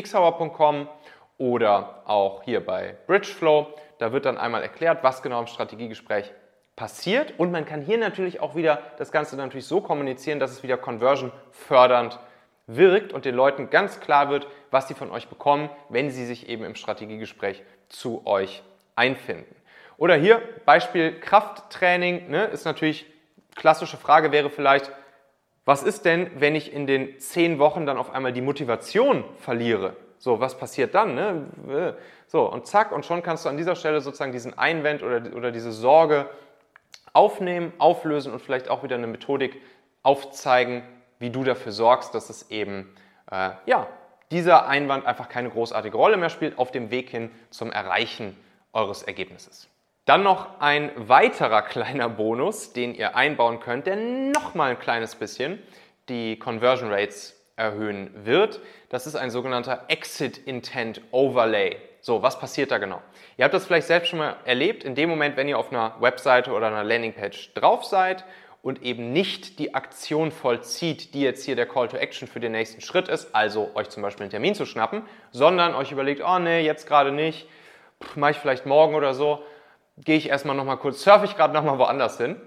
xhauer.com 0.01 0.89
oder 1.37 2.03
auch 2.07 2.43
hier 2.45 2.65
bei 2.65 2.97
Bridgeflow. 3.07 3.75
Da 3.99 4.13
wird 4.13 4.25
dann 4.25 4.39
einmal 4.39 4.63
erklärt, 4.63 5.03
was 5.03 5.23
genau 5.23 5.41
im 5.41 5.47
Strategiegespräch 5.47 6.33
passiert. 6.75 7.35
Und 7.39 7.53
man 7.53 7.67
kann 7.67 7.83
hier 7.83 7.99
natürlich 7.99 8.41
auch 8.41 8.55
wieder 8.55 8.81
das 8.97 9.13
Ganze 9.13 9.37
natürlich 9.37 9.67
so 9.67 9.83
kommunizieren, 9.83 10.41
dass 10.41 10.51
es 10.51 10.63
wieder 10.63 10.79
conversion 10.79 11.31
fördernd 11.51 12.19
wirkt 12.67 13.13
und 13.13 13.25
den 13.25 13.35
Leuten 13.35 13.69
ganz 13.69 14.01
klar 14.01 14.31
wird, 14.31 14.47
was 14.73 14.89
sie 14.89 14.95
von 14.95 15.13
euch 15.13 15.29
bekommen, 15.29 15.71
wenn 15.89 16.11
sie 16.11 16.27
sich 16.27 16.49
eben 16.49 16.65
im 16.65 16.75
Strategiegespräch 16.75 17.63
zu 17.89 18.27
euch 18.27 18.63
einfinden. 18.97 19.55
Oder 19.97 20.17
hier 20.17 20.43
Beispiel 20.65 21.21
Krafttraining, 21.21 22.29
ne, 22.29 22.47
ist 22.47 22.65
natürlich, 22.65 23.07
klassische 23.55 23.97
Frage 23.97 24.33
wäre 24.33 24.51
vielleicht, 24.51 24.91
was 25.65 25.83
ist 25.83 26.05
denn, 26.07 26.29
wenn 26.41 26.57
ich 26.57 26.73
in 26.73 26.87
den 26.87 27.21
zehn 27.21 27.59
Wochen 27.61 27.87
dann 27.87 27.99
auf 27.99 28.11
einmal 28.11 28.33
die 28.33 28.41
Motivation 28.41 29.25
verliere? 29.39 29.97
So, 30.19 30.41
was 30.41 30.57
passiert 30.57 30.95
dann? 30.95 31.15
Ne? 31.15 31.97
So, 32.27 32.51
und 32.51 32.67
zack, 32.67 32.93
und 32.93 33.05
schon 33.05 33.23
kannst 33.23 33.45
du 33.45 33.49
an 33.49 33.57
dieser 33.57 33.77
Stelle 33.77 34.01
sozusagen 34.01 34.33
diesen 34.33 34.59
Einwand 34.59 35.03
oder, 35.03 35.37
oder 35.37 35.53
diese 35.53 35.71
Sorge 35.71 36.29
aufnehmen, 37.13 37.73
auflösen 37.79 38.33
und 38.33 38.41
vielleicht 38.41 38.69
auch 38.69 38.83
wieder 38.83 38.97
eine 38.97 39.07
Methodik 39.07 39.61
aufzeigen, 40.03 40.83
wie 41.19 41.31
du 41.31 41.45
dafür 41.45 41.73
sorgst, 41.73 42.15
dass 42.15 42.31
es 42.31 42.51
eben, 42.51 42.93
äh, 43.31 43.51
ja, 43.67 43.87
dieser 44.33 44.67
Einwand 44.67 45.07
einfach 45.07 45.29
keine 45.29 45.51
großartige 45.51 45.97
Rolle 45.97 46.17
mehr 46.17 46.31
spielt 46.31 46.59
auf 46.59 46.71
dem 46.71 46.91
Weg 46.91 47.11
hin 47.11 47.31
zum 47.51 47.71
Erreichen 47.71 48.37
eures 48.73 49.03
Ergebnisses. 49.03 49.69
Dann 50.07 50.25
noch 50.25 50.59
ein 50.59 50.91
weiterer 50.97 51.63
kleiner 51.63 52.09
Bonus, 52.09 52.73
den 52.73 52.95
ihr 52.95 53.15
einbauen 53.15 53.61
könnt, 53.61 53.87
der 53.87 53.97
nochmal 53.97 54.71
ein 54.71 54.79
kleines 54.79 55.15
bisschen 55.15 55.63
die 56.09 56.39
Conversion 56.39 56.91
Rates 56.91 57.39
erhöhen 57.57 58.11
wird. 58.25 58.61
Das 58.89 59.07
ist 59.07 59.15
ein 59.15 59.31
sogenannter 59.31 59.85
Exit 59.89 60.39
Intent 60.39 61.01
Overlay. 61.13 61.77
So, 62.01 62.23
was 62.23 62.41
passiert 62.41 62.73
da 62.73 62.79
genau? 62.79 63.01
Ihr 63.37 63.45
habt 63.45 63.55
das 63.55 63.67
vielleicht 63.67 63.87
selbst 63.87 64.09
schon 64.09 64.19
mal 64.19 64.37
erlebt, 64.45 64.83
in 64.83 64.97
dem 64.97 65.09
Moment, 65.09 65.37
wenn 65.37 65.47
ihr 65.47 65.57
auf 65.57 65.71
einer 65.71 65.95
Webseite 66.01 66.51
oder 66.51 66.67
einer 66.67 66.83
Landingpage 66.83 67.55
drauf 67.55 67.85
seid 67.85 68.25
und 68.63 68.83
eben 68.83 69.13
nicht 69.13 69.59
die 69.59 69.75
Aktion 69.75 70.31
vollzieht, 70.31 71.15
die 71.15 71.21
jetzt 71.21 71.45
hier 71.45 71.57
der 71.57 71.67
Call 71.67 71.89
to 71.89 71.97
Action 71.97 72.29
für 72.29 72.41
den 72.41 72.53
nächsten 72.53 72.81
Schritt 72.81 73.09
ist, 73.09 73.35
also 73.35 73.73
euch 73.75 73.91
zum 73.91 74.03
Beispiel 74.03 74.23
einen 74.23 74.31
Termin 74.31 74.55
zu 74.55 74.67
schnappen, 74.67 75.03
sondern 75.33 75.75
euch 75.75 75.91
überlegt, 75.91 76.23
oh 76.25 76.39
nee, 76.39 76.61
jetzt 76.61 76.87
gerade 76.87 77.11
nicht, 77.11 77.49
mache 78.15 78.31
ich 78.31 78.37
vielleicht 78.39 78.65
morgen 78.65 78.95
oder 78.95 79.15
so, 79.15 79.43
gehe 79.99 80.17
ich 80.17 80.29
erstmal 80.29 80.57
nochmal 80.57 80.77
kurz, 80.77 81.03
surfe 81.03 81.25
ich 81.25 81.37
gerade 81.37 81.53
nochmal 81.53 81.79
woanders 81.79 82.17
hin. 82.19 82.41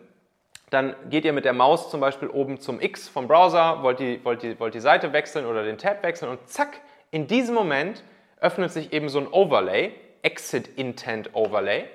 Dann 0.69 0.95
geht 1.09 1.25
ihr 1.25 1.33
mit 1.33 1.45
der 1.45 1.53
Maus 1.53 1.91
zum 1.91 1.99
Beispiel 1.99 2.29
oben 2.29 2.59
zum 2.59 2.81
X 2.81 3.07
vom 3.07 3.27
Browser, 3.27 3.83
wollt 3.83 3.99
die, 3.99 4.23
wollt, 4.23 4.41
die, 4.41 4.59
wollt 4.59 4.73
die 4.73 4.79
Seite 4.79 5.13
wechseln 5.13 5.45
oder 5.45 5.63
den 5.63 5.77
Tab 5.77 6.01
wechseln 6.01 6.29
und 6.29 6.49
zack, 6.49 6.81
In 7.11 7.27
diesem 7.27 7.53
Moment 7.53 8.03
öffnet 8.39 8.71
sich 8.71 8.91
eben 8.91 9.09
so 9.09 9.19
ein 9.19 9.27
Overlay, 9.27 9.91
Exit 10.21 10.67
Intent 10.75 11.35
Overlay, 11.35 11.85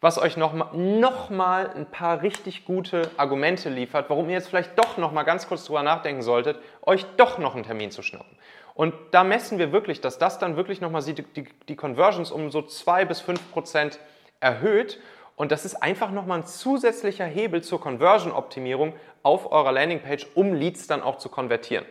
was 0.00 0.18
euch 0.18 0.36
nochmal 0.36 0.68
noch 0.74 1.30
mal 1.30 1.70
ein 1.70 1.86
paar 1.86 2.22
richtig 2.22 2.64
gute 2.64 3.10
Argumente 3.16 3.70
liefert, 3.70 4.10
warum 4.10 4.28
ihr 4.28 4.34
jetzt 4.34 4.48
vielleicht 4.48 4.78
doch 4.78 4.98
nochmal 4.98 5.24
ganz 5.24 5.48
kurz 5.48 5.64
drüber 5.64 5.82
nachdenken 5.82 6.22
solltet, 6.22 6.58
euch 6.82 7.04
doch 7.16 7.38
noch 7.38 7.54
einen 7.54 7.64
Termin 7.64 7.90
zu 7.90 8.02
schnappen. 8.02 8.36
Und 8.74 8.94
da 9.12 9.24
messen 9.24 9.58
wir 9.58 9.72
wirklich, 9.72 10.02
dass 10.02 10.18
das 10.18 10.38
dann 10.38 10.56
wirklich 10.56 10.82
nochmal 10.82 11.02
die, 11.02 11.14
die, 11.14 11.44
die 11.66 11.76
Conversions 11.76 12.30
um 12.30 12.50
so 12.50 12.60
2 12.60 13.06
bis 13.06 13.20
5 13.22 13.50
Prozent 13.50 13.98
erhöht. 14.38 15.00
Und 15.34 15.50
das 15.50 15.64
ist 15.64 15.76
einfach 15.76 16.10
nochmal 16.10 16.40
ein 16.40 16.46
zusätzlicher 16.46 17.24
Hebel 17.24 17.62
zur 17.62 17.80
Conversion-Optimierung 17.80 18.94
auf 19.22 19.50
eurer 19.50 19.72
Landingpage, 19.72 20.26
um 20.34 20.52
Leads 20.52 20.86
dann 20.86 21.02
auch 21.02 21.16
zu 21.16 21.30
konvertieren. 21.30 21.86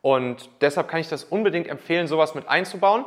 Und 0.00 0.48
deshalb 0.62 0.88
kann 0.88 1.00
ich 1.00 1.08
das 1.08 1.24
unbedingt 1.24 1.68
empfehlen, 1.68 2.06
sowas 2.06 2.34
mit 2.34 2.48
einzubauen. 2.48 3.04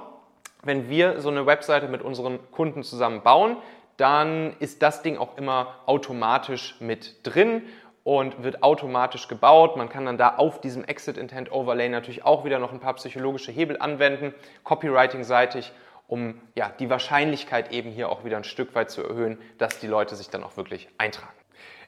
Wenn 0.61 0.89
wir 0.89 1.19
so 1.21 1.29
eine 1.29 1.45
Webseite 1.45 1.87
mit 1.87 2.01
unseren 2.01 2.39
Kunden 2.51 2.83
zusammen 2.83 3.21
bauen, 3.21 3.57
dann 3.99 4.55
ist 4.59 4.81
das 4.81 5.01
Ding 5.01 5.17
auch 5.17 5.37
immer 5.37 5.75
automatisch 5.85 6.75
mit 6.79 7.25
drin 7.27 7.63
und 8.03 8.43
wird 8.43 8.63
automatisch 8.63 9.27
gebaut. 9.27 9.75
Man 9.75 9.89
kann 9.89 10.05
dann 10.05 10.17
da 10.17 10.35
auf 10.37 10.61
diesem 10.61 10.83
Exit 10.85 11.17
Intent 11.17 11.51
Overlay 11.51 11.89
natürlich 11.89 12.23
auch 12.23 12.45
wieder 12.45 12.59
noch 12.59 12.71
ein 12.71 12.79
paar 12.79 12.95
psychologische 12.95 13.51
Hebel 13.51 13.77
anwenden, 13.79 14.33
Copywriting-seitig, 14.63 15.71
um 16.07 16.41
ja, 16.55 16.71
die 16.79 16.89
Wahrscheinlichkeit 16.89 17.71
eben 17.71 17.91
hier 17.91 18.09
auch 18.09 18.23
wieder 18.23 18.37
ein 18.37 18.43
Stück 18.43 18.73
weit 18.73 18.89
zu 18.89 19.03
erhöhen, 19.03 19.37
dass 19.57 19.79
die 19.79 19.87
Leute 19.87 20.15
sich 20.15 20.29
dann 20.29 20.43
auch 20.43 20.57
wirklich 20.57 20.87
eintragen. 20.97 21.33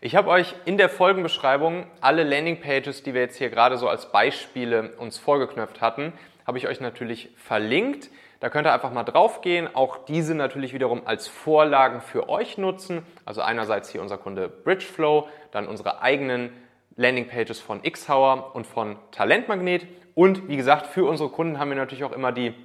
Ich 0.01 0.15
habe 0.15 0.29
euch 0.29 0.53
in 0.65 0.77
der 0.77 0.89
Folgenbeschreibung 0.89 1.85
alle 2.01 2.23
Landingpages, 2.23 3.03
die 3.03 3.13
wir 3.13 3.21
jetzt 3.21 3.37
hier 3.37 3.49
gerade 3.49 3.77
so 3.77 3.87
als 3.87 4.11
Beispiele 4.11 4.93
uns 4.97 5.17
vorgeknöpft 5.17 5.79
hatten, 5.79 6.13
habe 6.45 6.57
ich 6.57 6.67
euch 6.67 6.81
natürlich 6.81 7.29
verlinkt. 7.35 8.09
Da 8.41 8.49
könnt 8.49 8.67
ihr 8.67 8.73
einfach 8.73 8.91
mal 8.91 9.03
drauf 9.03 9.41
gehen. 9.41 9.69
Auch 9.75 10.03
diese 10.03 10.33
natürlich 10.33 10.73
wiederum 10.73 11.03
als 11.05 11.27
Vorlagen 11.27 12.01
für 12.01 12.27
euch 12.27 12.57
nutzen. 12.57 13.05
Also 13.23 13.41
einerseits 13.41 13.89
hier 13.89 14.01
unser 14.01 14.17
Kunde 14.17 14.49
Bridgeflow, 14.49 15.27
dann 15.51 15.67
unsere 15.67 16.01
eigenen 16.01 16.49
Landingpages 16.95 17.59
von 17.59 17.83
Xhauer 17.83 18.55
und 18.55 18.65
von 18.65 18.97
Talentmagnet. 19.11 19.85
Und 20.15 20.49
wie 20.49 20.57
gesagt, 20.57 20.87
für 20.87 21.05
unsere 21.05 21.29
Kunden 21.29 21.59
haben 21.59 21.69
wir 21.69 21.77
natürlich 21.77 22.03
auch 22.03 22.11
immer 22.11 22.31
die 22.31 22.55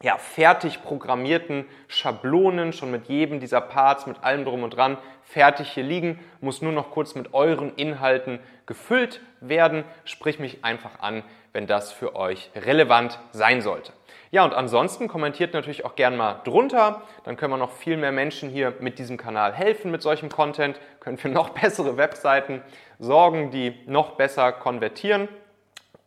ja, 0.00 0.16
fertig 0.16 0.82
programmierten 0.82 1.66
Schablonen, 1.88 2.72
schon 2.72 2.90
mit 2.90 3.08
jedem 3.08 3.40
dieser 3.40 3.60
Parts, 3.60 4.06
mit 4.06 4.22
allem 4.22 4.44
drum 4.44 4.62
und 4.62 4.70
dran, 4.70 4.96
fertig 5.22 5.70
hier 5.70 5.82
liegen, 5.82 6.20
muss 6.40 6.62
nur 6.62 6.72
noch 6.72 6.90
kurz 6.90 7.14
mit 7.14 7.34
euren 7.34 7.74
Inhalten 7.74 8.38
gefüllt 8.66 9.20
werden. 9.40 9.84
Sprich 10.04 10.38
mich 10.38 10.64
einfach 10.64 11.00
an, 11.00 11.24
wenn 11.52 11.66
das 11.66 11.92
für 11.92 12.14
euch 12.14 12.50
relevant 12.54 13.18
sein 13.32 13.60
sollte. 13.60 13.92
Ja, 14.30 14.44
und 14.44 14.54
ansonsten 14.54 15.08
kommentiert 15.08 15.54
natürlich 15.54 15.84
auch 15.84 15.96
gern 15.96 16.16
mal 16.16 16.42
drunter. 16.44 17.02
Dann 17.24 17.36
können 17.36 17.52
wir 17.52 17.56
noch 17.56 17.72
viel 17.72 17.96
mehr 17.96 18.12
Menschen 18.12 18.50
hier 18.50 18.74
mit 18.78 18.98
diesem 18.98 19.16
Kanal 19.16 19.52
helfen 19.54 19.90
mit 19.90 20.02
solchem 20.02 20.28
Content, 20.28 20.78
können 21.00 21.18
für 21.18 21.28
noch 21.28 21.48
bessere 21.60 21.96
Webseiten 21.96 22.62
sorgen, 22.98 23.50
die 23.50 23.74
noch 23.86 24.12
besser 24.12 24.52
konvertieren. 24.52 25.28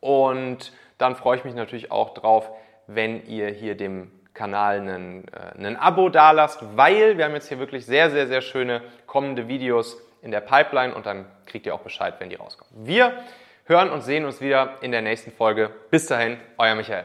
Und 0.00 0.72
dann 0.98 1.16
freue 1.16 1.36
ich 1.36 1.44
mich 1.44 1.54
natürlich 1.54 1.90
auch 1.90 2.14
drauf, 2.14 2.48
wenn 2.94 3.26
ihr 3.26 3.48
hier 3.48 3.76
dem 3.76 4.10
Kanal 4.34 4.80
einen, 4.80 5.24
äh, 5.58 5.76
Abo 5.76 6.08
dalasst, 6.08 6.60
weil 6.74 7.18
wir 7.18 7.24
haben 7.24 7.34
jetzt 7.34 7.48
hier 7.48 7.58
wirklich 7.58 7.84
sehr, 7.84 8.10
sehr, 8.10 8.26
sehr 8.26 8.40
schöne 8.40 8.82
kommende 9.06 9.48
Videos 9.48 10.00
in 10.22 10.30
der 10.30 10.40
Pipeline 10.40 10.94
und 10.94 11.06
dann 11.06 11.26
kriegt 11.46 11.66
ihr 11.66 11.74
auch 11.74 11.80
Bescheid, 11.80 12.14
wenn 12.18 12.30
die 12.30 12.36
rauskommen. 12.36 12.86
Wir 12.86 13.12
hören 13.66 13.90
und 13.90 14.02
sehen 14.02 14.24
uns 14.24 14.40
wieder 14.40 14.78
in 14.80 14.92
der 14.92 15.02
nächsten 15.02 15.32
Folge. 15.32 15.70
Bis 15.90 16.06
dahin, 16.06 16.38
euer 16.56 16.74
Michael. 16.74 17.04